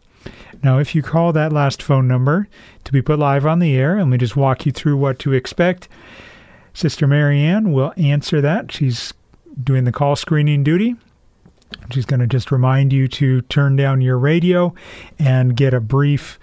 [0.62, 2.48] Now, if you call that last phone number
[2.84, 5.34] to be put live on the air, let me just walk you through what to
[5.34, 5.88] expect.
[6.76, 8.72] Sister Marianne will answer that.
[8.72, 9.12] She's
[9.64, 10.96] doing the call screening duty.
[11.92, 14.74] She's going to just remind you to turn down your radio
[15.18, 16.38] and get a brief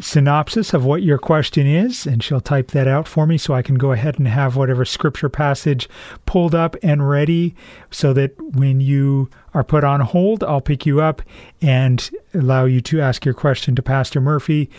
[0.00, 3.62] synopsis of what your question is, and she'll type that out for me so I
[3.62, 5.88] can go ahead and have whatever scripture passage
[6.24, 7.54] pulled up and ready
[7.90, 11.20] so that when you are put on hold, I'll pick you up
[11.60, 14.70] and allow you to ask your question to Pastor Murphy.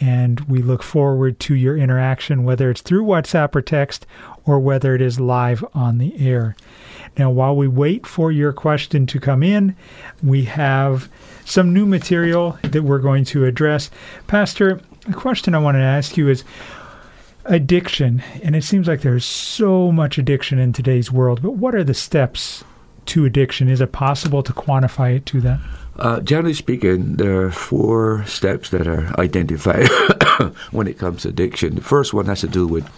[0.00, 4.06] And we look forward to your interaction, whether it's through WhatsApp or text
[4.44, 6.56] or whether it is live on the air.
[7.18, 9.76] Now, while we wait for your question to come in,
[10.22, 11.08] we have
[11.44, 13.90] some new material that we're going to address.
[14.26, 16.44] Pastor, a question I wanted to ask you is
[17.44, 21.84] addiction, and it seems like there's so much addiction in today's world, but what are
[21.84, 22.64] the steps
[23.06, 23.68] to addiction?
[23.68, 25.60] Is it possible to quantify it to that?
[25.96, 29.88] Uh, generally speaking, there are four steps that are identified
[30.70, 31.74] when it comes to addiction.
[31.74, 32.88] The first one has to do with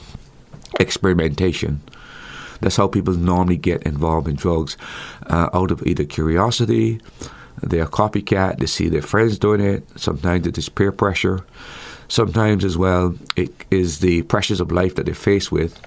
[0.79, 1.81] experimentation.
[2.65, 4.79] That's how people normally get involved in drugs
[5.27, 6.99] uh, out of either curiosity,
[7.63, 9.87] they're copycat, they see their friends doing it.
[10.01, 11.45] Sometimes it is peer pressure.
[12.09, 15.79] Sometimes, as well, it is the pressures of life that they're faced with,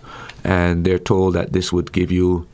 [0.43, 2.47] and they're told that this would give you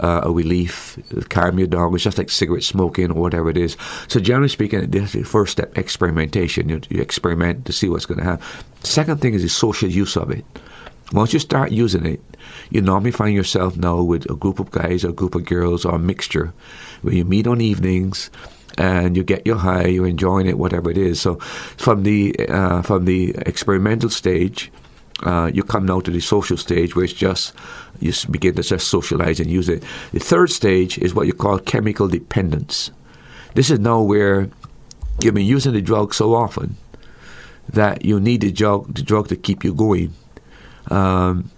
[0.00, 0.98] uh, a relief,
[1.28, 1.94] calm you down.
[1.94, 3.76] It's just like cigarette smoking or whatever it is.
[4.08, 6.68] So, generally speaking, this is the first step experimentation.
[6.68, 8.44] You, you experiment to see what's going to happen.
[8.82, 10.44] Second thing is the social use of it.
[11.12, 12.20] Once you start using it,
[12.70, 15.84] you normally find yourself now with a group of guys or a group of girls
[15.84, 16.52] or a mixture
[17.02, 18.30] where you meet on evenings
[18.76, 21.20] and you get your high, you're enjoying it, whatever it is.
[21.20, 21.36] So
[21.76, 24.70] from the uh, from the experimental stage,
[25.24, 27.52] uh, you come now to the social stage where it's just
[28.00, 29.82] you begin to just socialize and use it.
[30.12, 32.90] The third stage is what you call chemical dependence.
[33.54, 34.48] This is now where
[35.20, 36.76] you've been using the drug so often
[37.70, 40.14] that you need the drug, the drug to keep you going.
[40.90, 41.50] Um,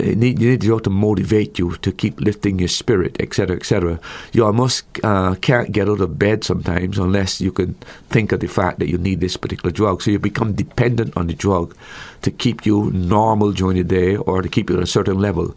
[0.00, 4.00] you need, you need the to motivate you to keep lifting your spirit, etc., etc.
[4.32, 7.74] You almost uh, can't get out of bed sometimes unless you can
[8.08, 10.00] think of the fact that you need this particular drug.
[10.00, 11.76] So you become dependent on the drug
[12.22, 15.54] to keep you normal during the day or to keep you at a certain level.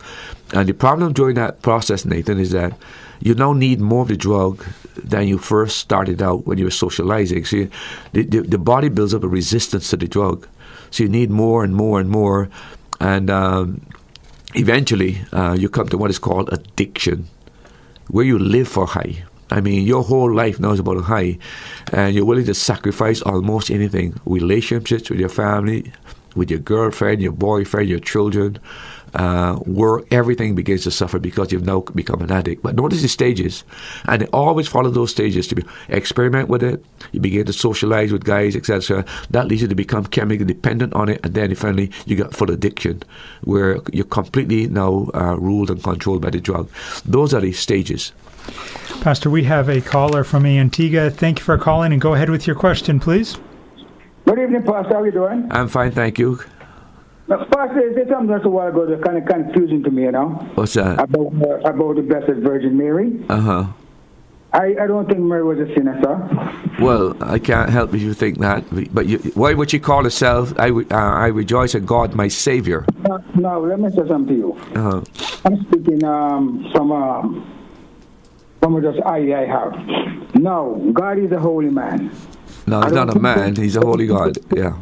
[0.53, 2.73] And the problem during that process, Nathan, is that
[3.21, 4.63] you now need more of the drug
[4.95, 7.45] than you first started out when you were socializing.
[7.45, 7.69] So you,
[8.11, 10.47] the, the, the body builds up a resistance to the drug.
[10.91, 12.49] So you need more and more and more.
[12.99, 13.81] And um,
[14.55, 17.27] eventually, uh, you come to what is called addiction,
[18.07, 19.23] where you live for high.
[19.49, 21.37] I mean, your whole life now is about high,
[21.93, 25.91] and you're willing to sacrifice almost anything relationships with your family,
[26.35, 28.59] with your girlfriend, your boyfriend, your children,
[29.13, 32.63] uh, work, everything begins to suffer because you've now become an addict.
[32.63, 33.63] But notice the stages,
[34.05, 36.83] and they always follow those stages to be, experiment with it.
[37.11, 39.05] You begin to socialize with guys, etc.
[39.29, 42.51] That leads you to become chemically dependent on it, and then finally you get full
[42.51, 43.03] addiction,
[43.43, 46.69] where you're completely now uh, ruled and controlled by the drug.
[47.05, 48.11] Those are the stages.
[49.01, 51.09] Pastor, we have a caller from Antigua.
[51.09, 53.37] Thank you for calling, and go ahead with your question, please.
[54.25, 54.93] Good evening, Pastor.
[54.93, 55.47] How are you doing?
[55.51, 56.39] I'm fine, thank you.
[57.27, 60.11] Now, Pastor, there's something that's a while ago that's kind of confusing to me, you
[60.11, 60.29] know?
[60.55, 60.99] What's that?
[60.99, 63.25] About, uh, about the Blessed Virgin Mary.
[63.27, 63.65] Uh huh.
[64.53, 66.73] I, I don't think Mary was a sinner, sir.
[66.79, 68.63] Well, I can't help if you think that.
[68.93, 72.85] But you, why would she call herself, I, uh, I rejoice in God, my Savior?
[73.07, 74.53] No, no, let me say something to you.
[74.73, 75.01] Uh-huh.
[75.43, 77.53] I'm speaking um, from um,
[78.61, 80.35] from just idea I have.
[80.35, 82.09] No, God is a holy man.
[82.65, 83.55] No, he's don't a man.
[83.55, 84.37] He's a holy God.
[84.55, 84.77] Yeah.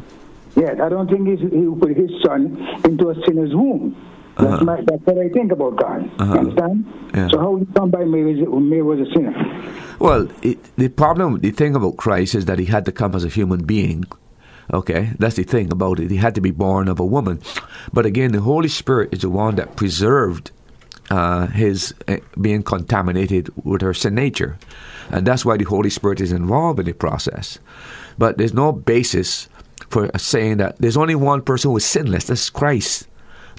[0.55, 1.35] Yes, I don't think he
[1.79, 3.95] put his son into a sinner's womb.
[4.37, 4.65] That's, Uh-huh.
[4.65, 6.09] my, that's what I think about God.
[6.19, 6.33] Uh-huh.
[6.33, 6.85] Understand?
[7.13, 7.29] Yeah.
[7.29, 9.33] So how would you come by Mary, when Mary was a sinner?
[9.99, 13.23] Well, it, the problem, the thing about Christ is that he had to come as
[13.23, 14.03] a human being.
[14.73, 16.09] Okay, that's the thing about it.
[16.09, 17.39] He had to be born of a woman.
[17.93, 20.51] But again, the Holy Spirit is the one that preserved
[21.11, 24.57] uh, his uh, being contaminated with her sin nature.
[25.11, 27.59] And that's why the Holy Spirit is involved in the process.
[28.17, 29.47] But there's no basis
[29.89, 32.25] for saying that there's only one person who is sinless.
[32.25, 33.07] That's Christ.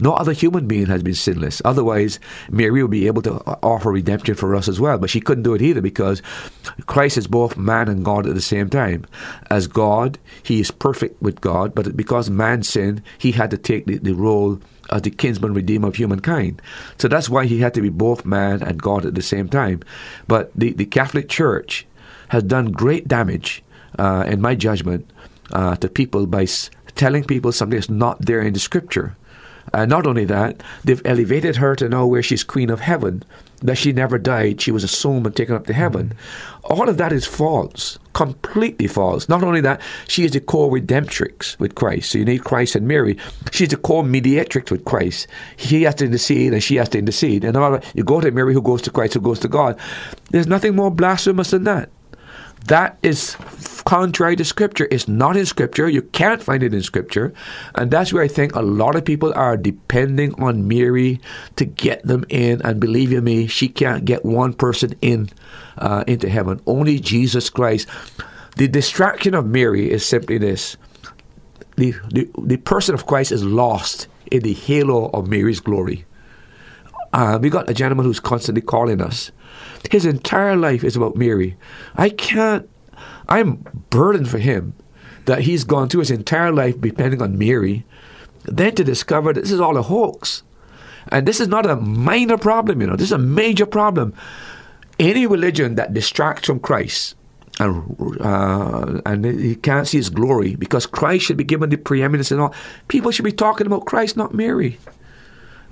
[0.01, 1.63] No other human being has been sinless.
[1.65, 2.21] Otherwise,
[2.51, 4.99] Mary would be able to offer redemption for us as well.
[4.99, 6.21] But she couldn't do it either because
[6.87, 9.07] Christ is both man and God at the same time.
[9.51, 13.87] As God, he is perfect with God, but because man sinned, he had to take
[13.87, 16.61] the, the role of the kinsman redeemer of humankind.
[16.99, 19.81] So that's why he had to be both man and God at the same time.
[20.29, 21.87] But the, the Catholic Church
[22.29, 23.63] has done great damage,
[23.99, 25.11] uh, in my judgment,
[25.53, 29.17] uh, to people by s- telling people something that's not there in the scripture.
[29.75, 33.23] Uh, not only that, they've elevated her to know where she's queen of heaven,
[33.63, 36.13] that she never died, she was assumed and taken up to heaven.
[36.65, 39.29] All of that is false, completely false.
[39.29, 42.13] Not only that, she is the co-redemptrix with Christ.
[42.13, 43.19] So you need Christ and Mary.
[43.51, 45.27] She's the co-mediatrix with Christ.
[45.57, 47.45] He has to intercede and she has to intercede.
[47.45, 49.79] And all- you go to Mary who goes to Christ, who goes to God.
[50.31, 51.91] There's nothing more blasphemous than that.
[52.65, 53.37] That is
[53.85, 54.89] contrary to Scripture.
[54.91, 55.89] It's not in Scripture.
[55.89, 57.33] You can't find it in Scripture.
[57.77, 61.21] And that's where I think a lot of people are depending on Mary
[61.55, 62.61] to get them in.
[62.63, 65.31] And believe you me, she can't get one person in
[65.79, 66.61] uh, into heaven.
[66.67, 67.89] Only Jesus Christ.
[68.57, 70.77] The distraction of Mary is simply this
[71.77, 76.05] the, the, the person of Christ is lost in the halo of Mary's glory.
[77.13, 79.31] Uh, we got a gentleman who's constantly calling us.
[79.91, 81.57] His entire life is about Mary.
[81.97, 82.69] I can't,
[83.29, 84.75] I'm burdened for him
[85.27, 87.85] that he's gone through his entire life depending on Mary,
[88.45, 90.43] then to discover that this is all a hoax.
[91.09, 94.15] And this is not a minor problem, you know, this is a major problem.
[94.99, 97.17] Any religion that distracts from Christ,
[97.59, 102.31] and uh, and he can't see his glory because Christ should be given the preeminence
[102.31, 102.55] and all.
[102.89, 104.79] People should be talking about Christ, not Mary.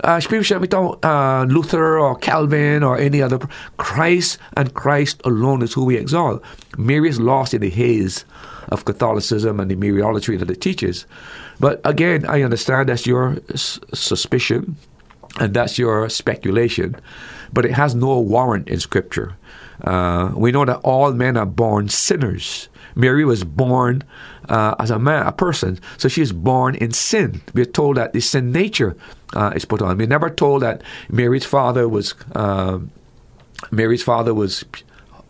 [0.02, 0.68] Uh, be
[1.02, 3.38] uh, Luther or Calvin or any other.
[3.76, 6.42] Christ and Christ alone is who we exalt.
[6.76, 8.24] Mary is lost in the haze
[8.68, 11.06] of Catholicism and the Mariolatry that it teaches.
[11.60, 14.76] But again, I understand that's your s- suspicion
[15.38, 16.96] and that's your speculation,
[17.52, 19.36] but it has no warrant in Scripture.
[19.82, 22.68] Uh, we know that all men are born sinners.
[22.94, 24.02] Mary was born
[24.48, 27.42] uh, as a man, a person, so she is born in sin.
[27.54, 28.96] We're told that the sin nature
[29.34, 29.98] uh, is put on.
[29.98, 32.90] We're never told that Mary's father was um
[33.70, 34.64] Mary's father was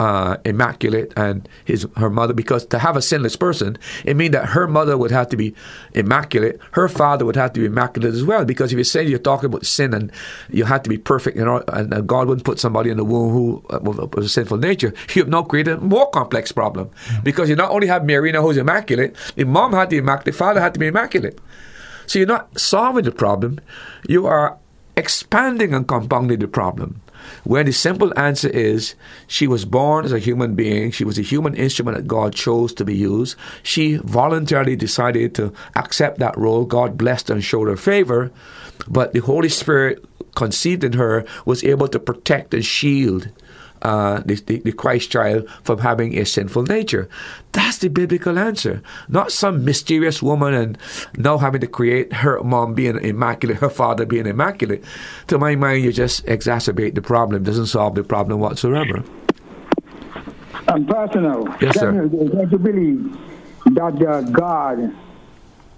[0.01, 4.47] uh, immaculate and his her mother because to have a sinless person it means that
[4.47, 5.55] her mother would have to be
[5.93, 6.59] immaculate.
[6.73, 9.47] Her father would have to be immaculate as well because if you say you're talking
[9.47, 10.11] about sin and
[10.51, 13.05] you have to be perfect you know and, and God wouldn't put somebody in the
[13.05, 16.91] womb who uh, was a sinful nature you have now created a more complex problem.
[17.23, 20.25] Because you not only have Mary now who's immaculate the mom had to be immaculate
[20.25, 21.39] the father had to be immaculate.
[22.07, 23.61] So you're not solving the problem
[24.09, 24.59] you are
[24.97, 27.01] expanding and compounding the problem
[27.45, 28.95] where the simple answer is
[29.27, 32.73] she was born as a human being, she was a human instrument that God chose
[32.75, 33.37] to be used.
[33.63, 36.65] She voluntarily decided to accept that role.
[36.65, 38.31] God blessed and showed her favor,
[38.89, 40.05] but the Holy Spirit
[40.35, 43.29] conceived in her was able to protect and shield
[43.85, 47.09] uh, the, the, the Christ child from having a sinful nature.
[47.53, 48.83] That's the biblical answer.
[49.09, 50.79] Not some mysterious woman and
[51.17, 54.83] now having to create her mom being immaculate, her father being immaculate.
[55.29, 57.43] To my mind, you just exacerbate the problem.
[57.45, 59.05] Doesn't solve the problem whatsoever.
[60.67, 61.93] And personal, Yes, sir.
[61.93, 63.19] can you, believe
[63.75, 64.95] that uh, God,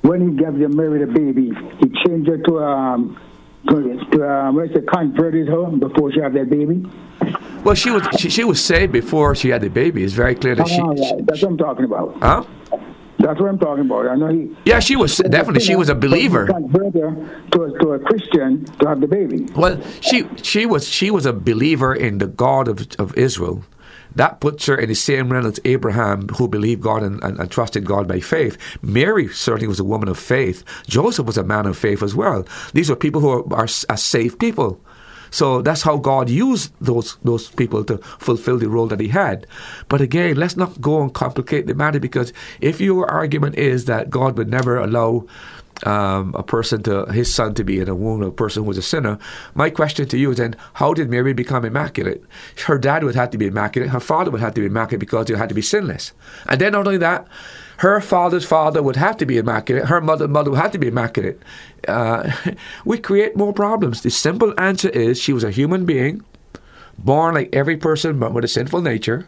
[0.02, 1.50] when He gave the Mary the baby,
[1.80, 3.18] He changed her to um
[3.68, 6.84] to, to um, what's it, converted her before she had that baby?
[7.64, 10.04] Well, she was she, she was saved before she had the baby.
[10.04, 10.80] It's very clear that she.
[10.80, 10.94] Ah.
[11.24, 12.16] That's what I'm talking about.
[12.22, 12.44] Huh?
[13.18, 14.06] That's what I'm talking about.
[14.08, 14.54] I know he.
[14.64, 16.46] Yeah, she was definitely she was a believer.
[16.46, 19.46] Convert her to a, to a Christian to have the baby.
[19.56, 23.64] Well, she she was she was a believer in the God of, of Israel.
[24.14, 27.50] That puts her in the same realm as Abraham, who believed God and, and, and
[27.50, 28.56] trusted God by faith.
[28.80, 30.64] Mary certainly was a woman of faith.
[30.86, 32.46] Joseph was a man of faith as well.
[32.72, 34.80] These are people who are, are, are safe people.
[35.36, 39.46] So that's how God used those those people to fulfill the role that He had.
[39.90, 42.32] But again, let's not go and complicate the matter because
[42.62, 45.26] if your argument is that God would never allow
[45.84, 48.68] um, a person to his son to be in a womb of a person who
[48.68, 49.18] was a sinner.
[49.54, 52.24] My question to you is then, how did Mary become immaculate?
[52.64, 53.90] Her dad would have to be immaculate.
[53.90, 56.12] Her father would have to be immaculate because they had to be sinless.
[56.48, 57.28] And then not only that,
[57.78, 59.84] her father's father would have to be immaculate.
[59.84, 61.42] Her mother mother would have to be immaculate.
[61.88, 62.30] Uh,
[62.84, 64.02] we create more problems.
[64.02, 66.24] The simple answer is she was a human being
[66.98, 69.26] born like every person but with a sinful nature.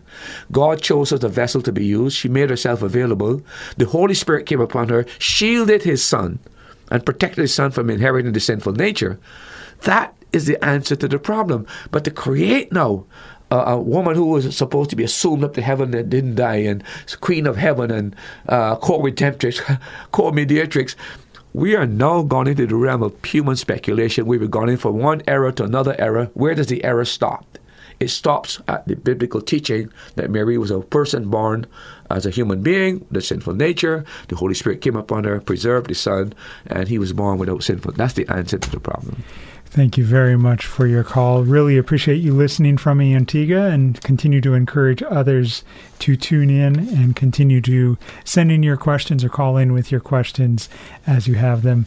[0.50, 2.16] God chose her as a vessel to be used.
[2.16, 3.42] She made herself available.
[3.76, 6.38] The Holy Spirit came upon her, shielded his son,
[6.90, 9.18] and protected his son from inheriting the sinful nature.
[9.82, 11.66] That is the answer to the problem.
[11.90, 13.04] But to create now
[13.50, 16.56] a, a woman who was supposed to be assumed up to heaven and didn't die,
[16.56, 16.82] and
[17.20, 18.16] queen of heaven and
[18.48, 19.80] uh, co-redemptrix,
[20.12, 20.96] co-mediatrix,
[21.58, 24.26] we are now gone into the realm of human speculation.
[24.26, 26.30] We've gone in from one era to another era.
[26.34, 27.58] Where does the era stop?
[27.98, 31.66] It stops at the biblical teaching that Mary was a person born
[32.10, 34.04] as a human being, the sinful nature.
[34.28, 36.32] The Holy Spirit came upon her, preserved the Son,
[36.68, 37.90] and he was born without sinful.
[37.92, 39.24] That's the answer to the problem.
[39.70, 41.42] Thank you very much for your call.
[41.44, 45.62] Really appreciate you listening from me, Antigua and continue to encourage others
[45.98, 50.00] to tune in and continue to send in your questions or call in with your
[50.00, 50.70] questions
[51.06, 51.86] as you have them.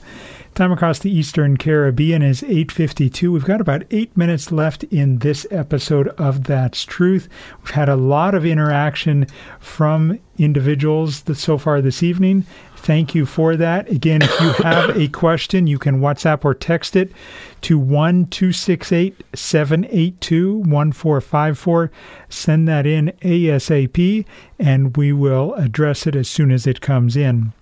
[0.53, 3.31] Time across the Eastern Caribbean is 8:52.
[3.31, 7.29] We've got about 8 minutes left in this episode of That's Truth.
[7.61, 9.27] We've had a lot of interaction
[9.61, 12.45] from individuals so far this evening.
[12.75, 13.89] Thank you for that.
[13.89, 17.13] Again, if you have a question, you can WhatsApp or text it
[17.61, 21.91] to 1 782 1454.
[22.27, 24.25] Send that in ASAP,
[24.59, 27.53] and we will address it as soon as it comes in.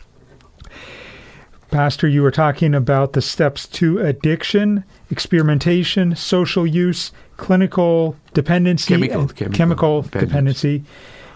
[1.71, 9.27] Pastor, you were talking about the steps to addiction, experimentation, social use, clinical dependency, chemical,
[9.27, 10.83] chemical, chemical dependency.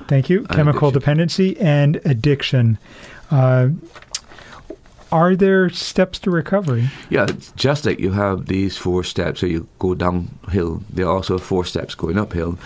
[0.07, 0.43] Thank you.
[0.45, 0.99] chemical addiction.
[0.99, 2.77] dependency and addiction.
[3.29, 3.69] Uh,
[5.11, 6.89] are there steps to recovery?
[7.11, 11.37] Yeah, just like you have these four steps, so you go downhill, there are also
[11.37, 12.57] four steps going uphill.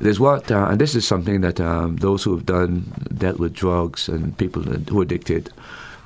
[0.00, 3.54] There's what, uh, and this is something that um, those who have done dealt with
[3.54, 5.52] drugs and people who are addicted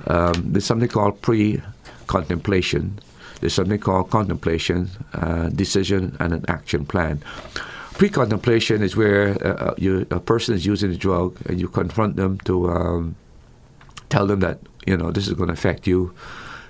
[0.07, 2.99] um, there's something called pre-contemplation.
[3.39, 7.23] There's something called contemplation, uh, decision, and an action plan.
[7.93, 12.15] Pre-contemplation is where uh, uh you, a person is using a drug and you confront
[12.15, 13.15] them to um,
[14.09, 16.13] tell them that you know this is going to affect you,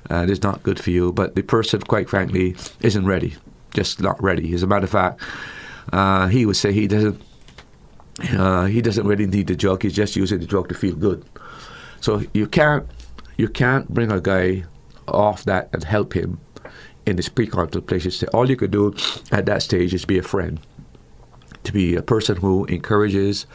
[0.10, 1.12] and it's not good for you.
[1.12, 3.36] But the person, quite frankly, isn't ready,
[3.74, 4.54] just not ready.
[4.54, 5.22] As a matter of fact,
[5.94, 7.22] uh, he would say he doesn't.
[8.38, 9.84] Uh, he doesn't really need the drug.
[9.84, 11.26] He's just using the drug to feel good.
[12.02, 12.86] So you can't
[13.42, 14.64] you can't bring a guy
[15.08, 16.40] off that and help him
[17.08, 18.30] in his pre-contemplation stage.
[18.36, 18.94] All you could do
[19.32, 20.60] at that stage is be a friend,
[21.64, 23.48] to be a person who encourages,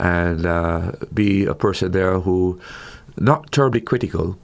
[0.00, 2.60] and uh, be a person there who,
[3.16, 4.36] not terribly critical,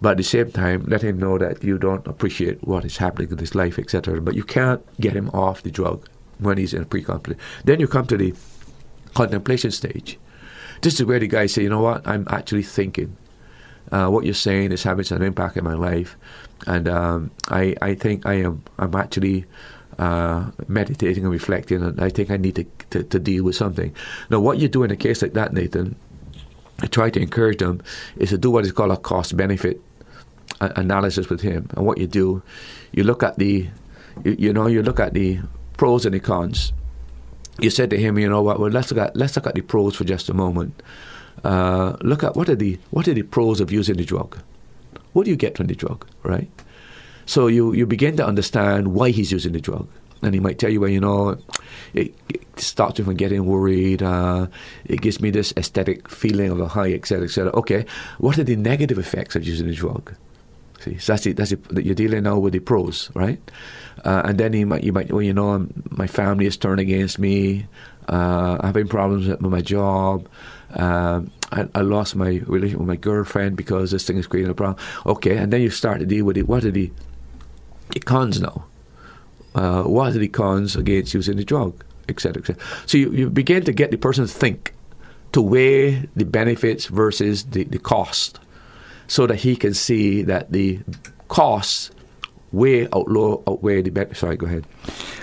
[0.00, 3.28] but at the same time let him know that you don't appreciate what is happening
[3.32, 4.20] in his life, etc.
[4.20, 6.08] But you can't get him off the drug
[6.38, 7.42] when he's in pre-contemplation.
[7.64, 8.34] Then you come to the
[9.14, 10.16] contemplation stage.
[10.80, 13.16] This is where the guy say, you know what, I'm actually thinking
[13.90, 16.16] uh, what you're saying is having an impact in my life,
[16.66, 19.46] and um, I I think I am I'm actually.
[19.98, 23.94] Uh, meditating and reflecting, and I think I need to, to, to deal with something.
[24.30, 25.96] Now, what you do in a case like that, Nathan,
[26.80, 27.82] I try to encourage them
[28.16, 29.80] is to do what is called a cost benefit
[30.60, 31.68] analysis with him.
[31.76, 32.42] And what you do,
[32.92, 33.68] you look at the,
[34.24, 35.40] you, you, know, you look at the
[35.76, 36.72] pros and the cons.
[37.60, 38.58] You said to him, you know what?
[38.58, 40.82] Well, let's look at let's look at the pros for just a moment.
[41.44, 44.38] Uh, look at what are the what are the pros of using the drug?
[45.12, 46.50] What do you get from the drug, right?
[47.26, 49.88] So you you begin to understand why he's using the drug,
[50.22, 51.38] and he might tell you, well, you know,
[51.94, 54.02] it, it starts me from getting worried.
[54.02, 54.46] Uh,
[54.84, 57.52] it gives me this aesthetic feeling of a high, etc., etc.
[57.52, 57.84] Okay,
[58.18, 60.14] what are the negative effects of using the drug?
[60.82, 61.36] See, so that's it.
[61.36, 61.60] That's it.
[61.84, 63.38] You're dealing now with the pros, right?
[64.04, 67.20] Uh, and then you might, you might, well, you know, my family is turned against
[67.20, 67.66] me.
[68.08, 70.28] Uh, having problems with my job.
[70.74, 74.54] Um, I, I, lost my relationship with my girlfriend because this thing is creating a
[74.54, 74.84] problem.
[75.06, 76.48] Okay, and then you start to deal with it.
[76.48, 76.90] What are the,
[77.90, 78.64] the cons now?
[79.54, 82.64] Uh, what are the cons against using the drug, etc., etc.
[82.86, 84.74] So you, you begin to get the person to think,
[85.32, 88.40] to weigh the benefits versus the, the cost,
[89.06, 90.80] so that he can see that the
[91.28, 91.91] costs
[92.52, 94.20] way outlaw outweigh the benefits.
[94.20, 94.66] Sorry, go ahead.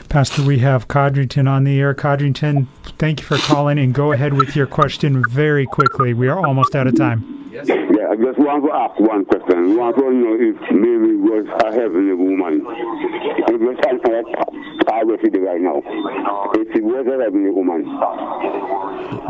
[0.09, 1.93] Pastor, we have Codrington on the air.
[1.93, 6.13] Codrington, thank you for calling and go ahead with your question very quickly.
[6.13, 7.49] We are almost out of time.
[7.51, 7.67] Yes.
[7.67, 9.57] Yeah, I just want to ask one question.
[9.57, 12.65] I want to know if Mary was a heavenly woman.
[13.47, 14.25] I'm just answering
[15.45, 15.81] right now.
[16.53, 17.85] If she was a heavenly woman.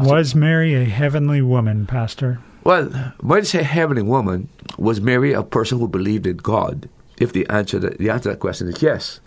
[0.08, 2.40] Was Mary a heavenly woman, Pastor?
[2.64, 2.86] Well,
[3.22, 6.90] when you say heavenly woman, was Mary a person who believed in God?
[7.20, 9.20] If the answer to, the answer to that question is yes,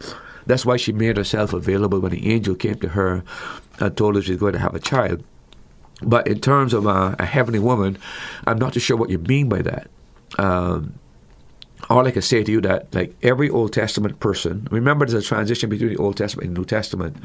[0.46, 3.22] that's why she made herself available when the angel came to her
[3.78, 5.22] and told her she's going to have a child.
[6.02, 7.98] But in terms of a, a heavenly woman,
[8.46, 9.88] I'm not too sure what you mean by that.
[10.38, 10.94] Um,
[11.90, 15.26] all I can say to you that like every Old Testament person, remember there's a
[15.26, 17.16] transition between the Old Testament and the New Testament.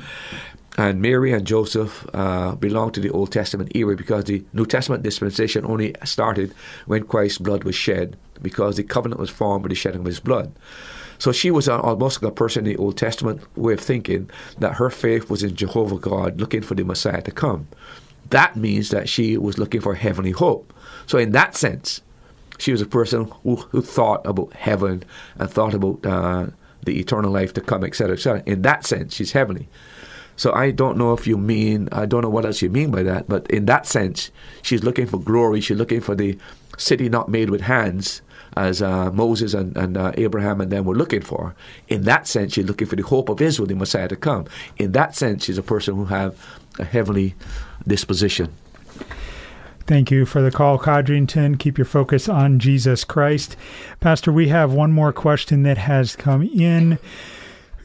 [0.80, 5.02] And Mary and Joseph uh, belong to the Old Testament era because the New Testament
[5.02, 6.53] dispensation only started
[6.85, 10.19] when Christ's blood was shed, because the covenant was formed with the shedding of his
[10.19, 10.51] blood.
[11.19, 14.89] So she was almost a person in the Old Testament way of thinking that her
[14.89, 17.68] faith was in Jehovah God, looking for the Messiah to come.
[18.30, 20.73] That means that she was looking for heavenly hope.
[21.07, 22.01] So, in that sense,
[22.59, 25.03] she was a person who, who thought about heaven
[25.39, 26.47] and thought about uh,
[26.84, 28.43] the eternal life to come, etc., etc.
[28.45, 29.69] In that sense, she's heavenly.
[30.38, 33.01] So I don't know if you mean, I don't know what else you mean by
[33.03, 34.31] that, but in that sense,
[34.61, 35.61] she's looking for glory.
[35.61, 36.38] She's looking for the
[36.77, 38.22] city not made with hands,
[38.57, 41.55] as uh, Moses and, and uh, Abraham and them were looking for.
[41.88, 44.45] In that sense, she's looking for the hope of Israel, the Messiah to come.
[44.77, 46.35] In that sense, she's a person who have
[46.79, 47.35] a heavenly
[47.88, 48.53] disposition.
[49.85, 51.57] Thank you for the call, Codrington.
[51.57, 53.55] Keep your focus on Jesus Christ.
[54.01, 56.99] Pastor, we have one more question that has come in.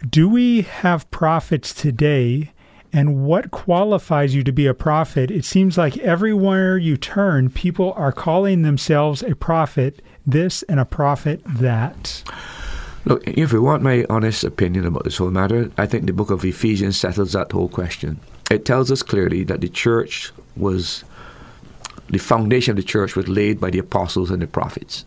[0.09, 2.51] Do we have prophets today?
[2.93, 5.31] And what qualifies you to be a prophet?
[5.31, 10.85] It seems like everywhere you turn, people are calling themselves a prophet this and a
[10.85, 12.23] prophet that.
[13.05, 16.31] Look, if you want my honest opinion about this whole matter, I think the book
[16.31, 18.21] of Ephesians settles that whole question.
[18.51, 21.05] It tells us clearly that the church was
[22.11, 25.05] the foundation of the church was laid by the apostles and the prophets.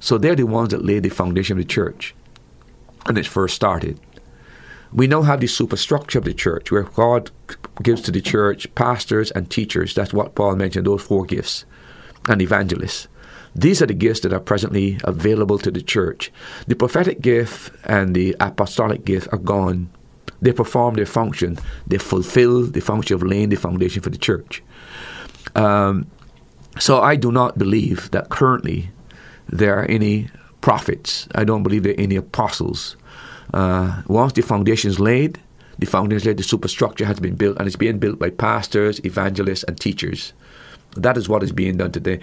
[0.00, 2.14] So they're the ones that laid the foundation of the church
[3.04, 4.00] when it first started.
[4.92, 7.30] We now have the superstructure of the church where God
[7.82, 9.94] gives to the church pastors and teachers.
[9.94, 11.64] That's what Paul mentioned, those four gifts,
[12.28, 13.08] and evangelists.
[13.54, 16.32] These are the gifts that are presently available to the church.
[16.66, 19.90] The prophetic gift and the apostolic gift are gone.
[20.42, 24.62] They perform their function, they fulfill the function of laying the foundation for the church.
[25.54, 26.06] Um,
[26.78, 28.90] so I do not believe that currently
[29.48, 30.28] there are any
[30.60, 31.28] prophets.
[31.34, 32.96] I don't believe there are any apostles.
[33.52, 35.38] Uh, once the foundation is laid,
[35.78, 39.00] the foundation is laid, the superstructure has been built, and it's being built by pastors,
[39.04, 40.32] evangelists, and teachers.
[40.96, 42.20] That is what is being done today.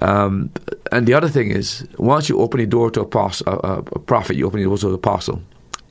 [0.00, 0.50] Um,
[0.92, 4.36] and the other thing is, once you open the door to a, a, a prophet,
[4.36, 5.42] you open the door to an apostle.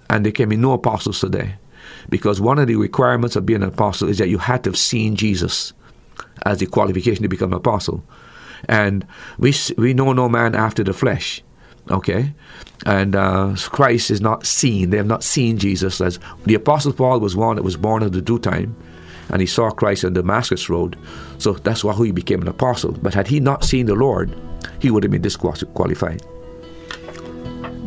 [0.09, 1.55] And there can be no apostles today.
[2.09, 4.77] Because one of the requirements of being an apostle is that you had to have
[4.77, 5.73] seen Jesus
[6.45, 8.03] as the qualification to become an apostle.
[8.67, 9.05] And
[9.37, 11.43] we, we know no man after the flesh.
[11.91, 12.33] Okay?
[12.85, 14.89] And uh, Christ is not seen.
[14.89, 16.01] They have not seen Jesus.
[16.01, 18.75] As the Apostle Paul was one that was born at the due time,
[19.29, 20.97] and he saw Christ on Damascus Road.
[21.37, 22.93] So that's why he became an apostle.
[22.93, 24.35] But had he not seen the Lord,
[24.79, 26.23] he would have been disqualified.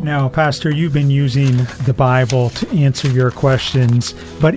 [0.02, 4.54] Now, Pastor, you've been using the Bible to answer your questions, but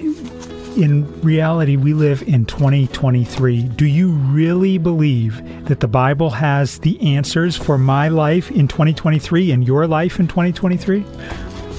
[0.77, 3.63] in reality, we live in 2023.
[3.63, 9.51] Do you really believe that the Bible has the answers for my life in 2023
[9.51, 10.99] and your life in 2023?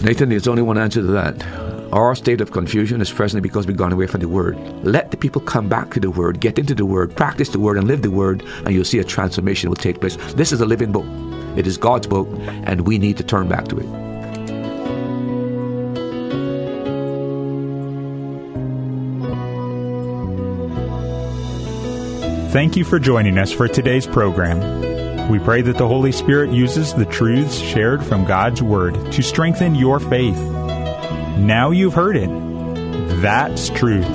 [0.02, 1.71] Nathan, there's only one answer to that.
[1.92, 4.56] Our state of confusion is presently because we've gone away from the Word.
[4.82, 7.76] Let the people come back to the Word, get into the Word, practice the Word,
[7.76, 10.16] and live the Word, and you'll see a transformation will take place.
[10.32, 11.04] This is a living book.
[11.54, 12.28] It is God's book,
[12.64, 13.86] and we need to turn back to it.
[22.52, 25.28] Thank you for joining us for today's program.
[25.30, 29.74] We pray that the Holy Spirit uses the truths shared from God's Word to strengthen
[29.74, 30.61] your faith.
[31.42, 32.30] Now you've heard it.
[33.20, 34.06] That's truth.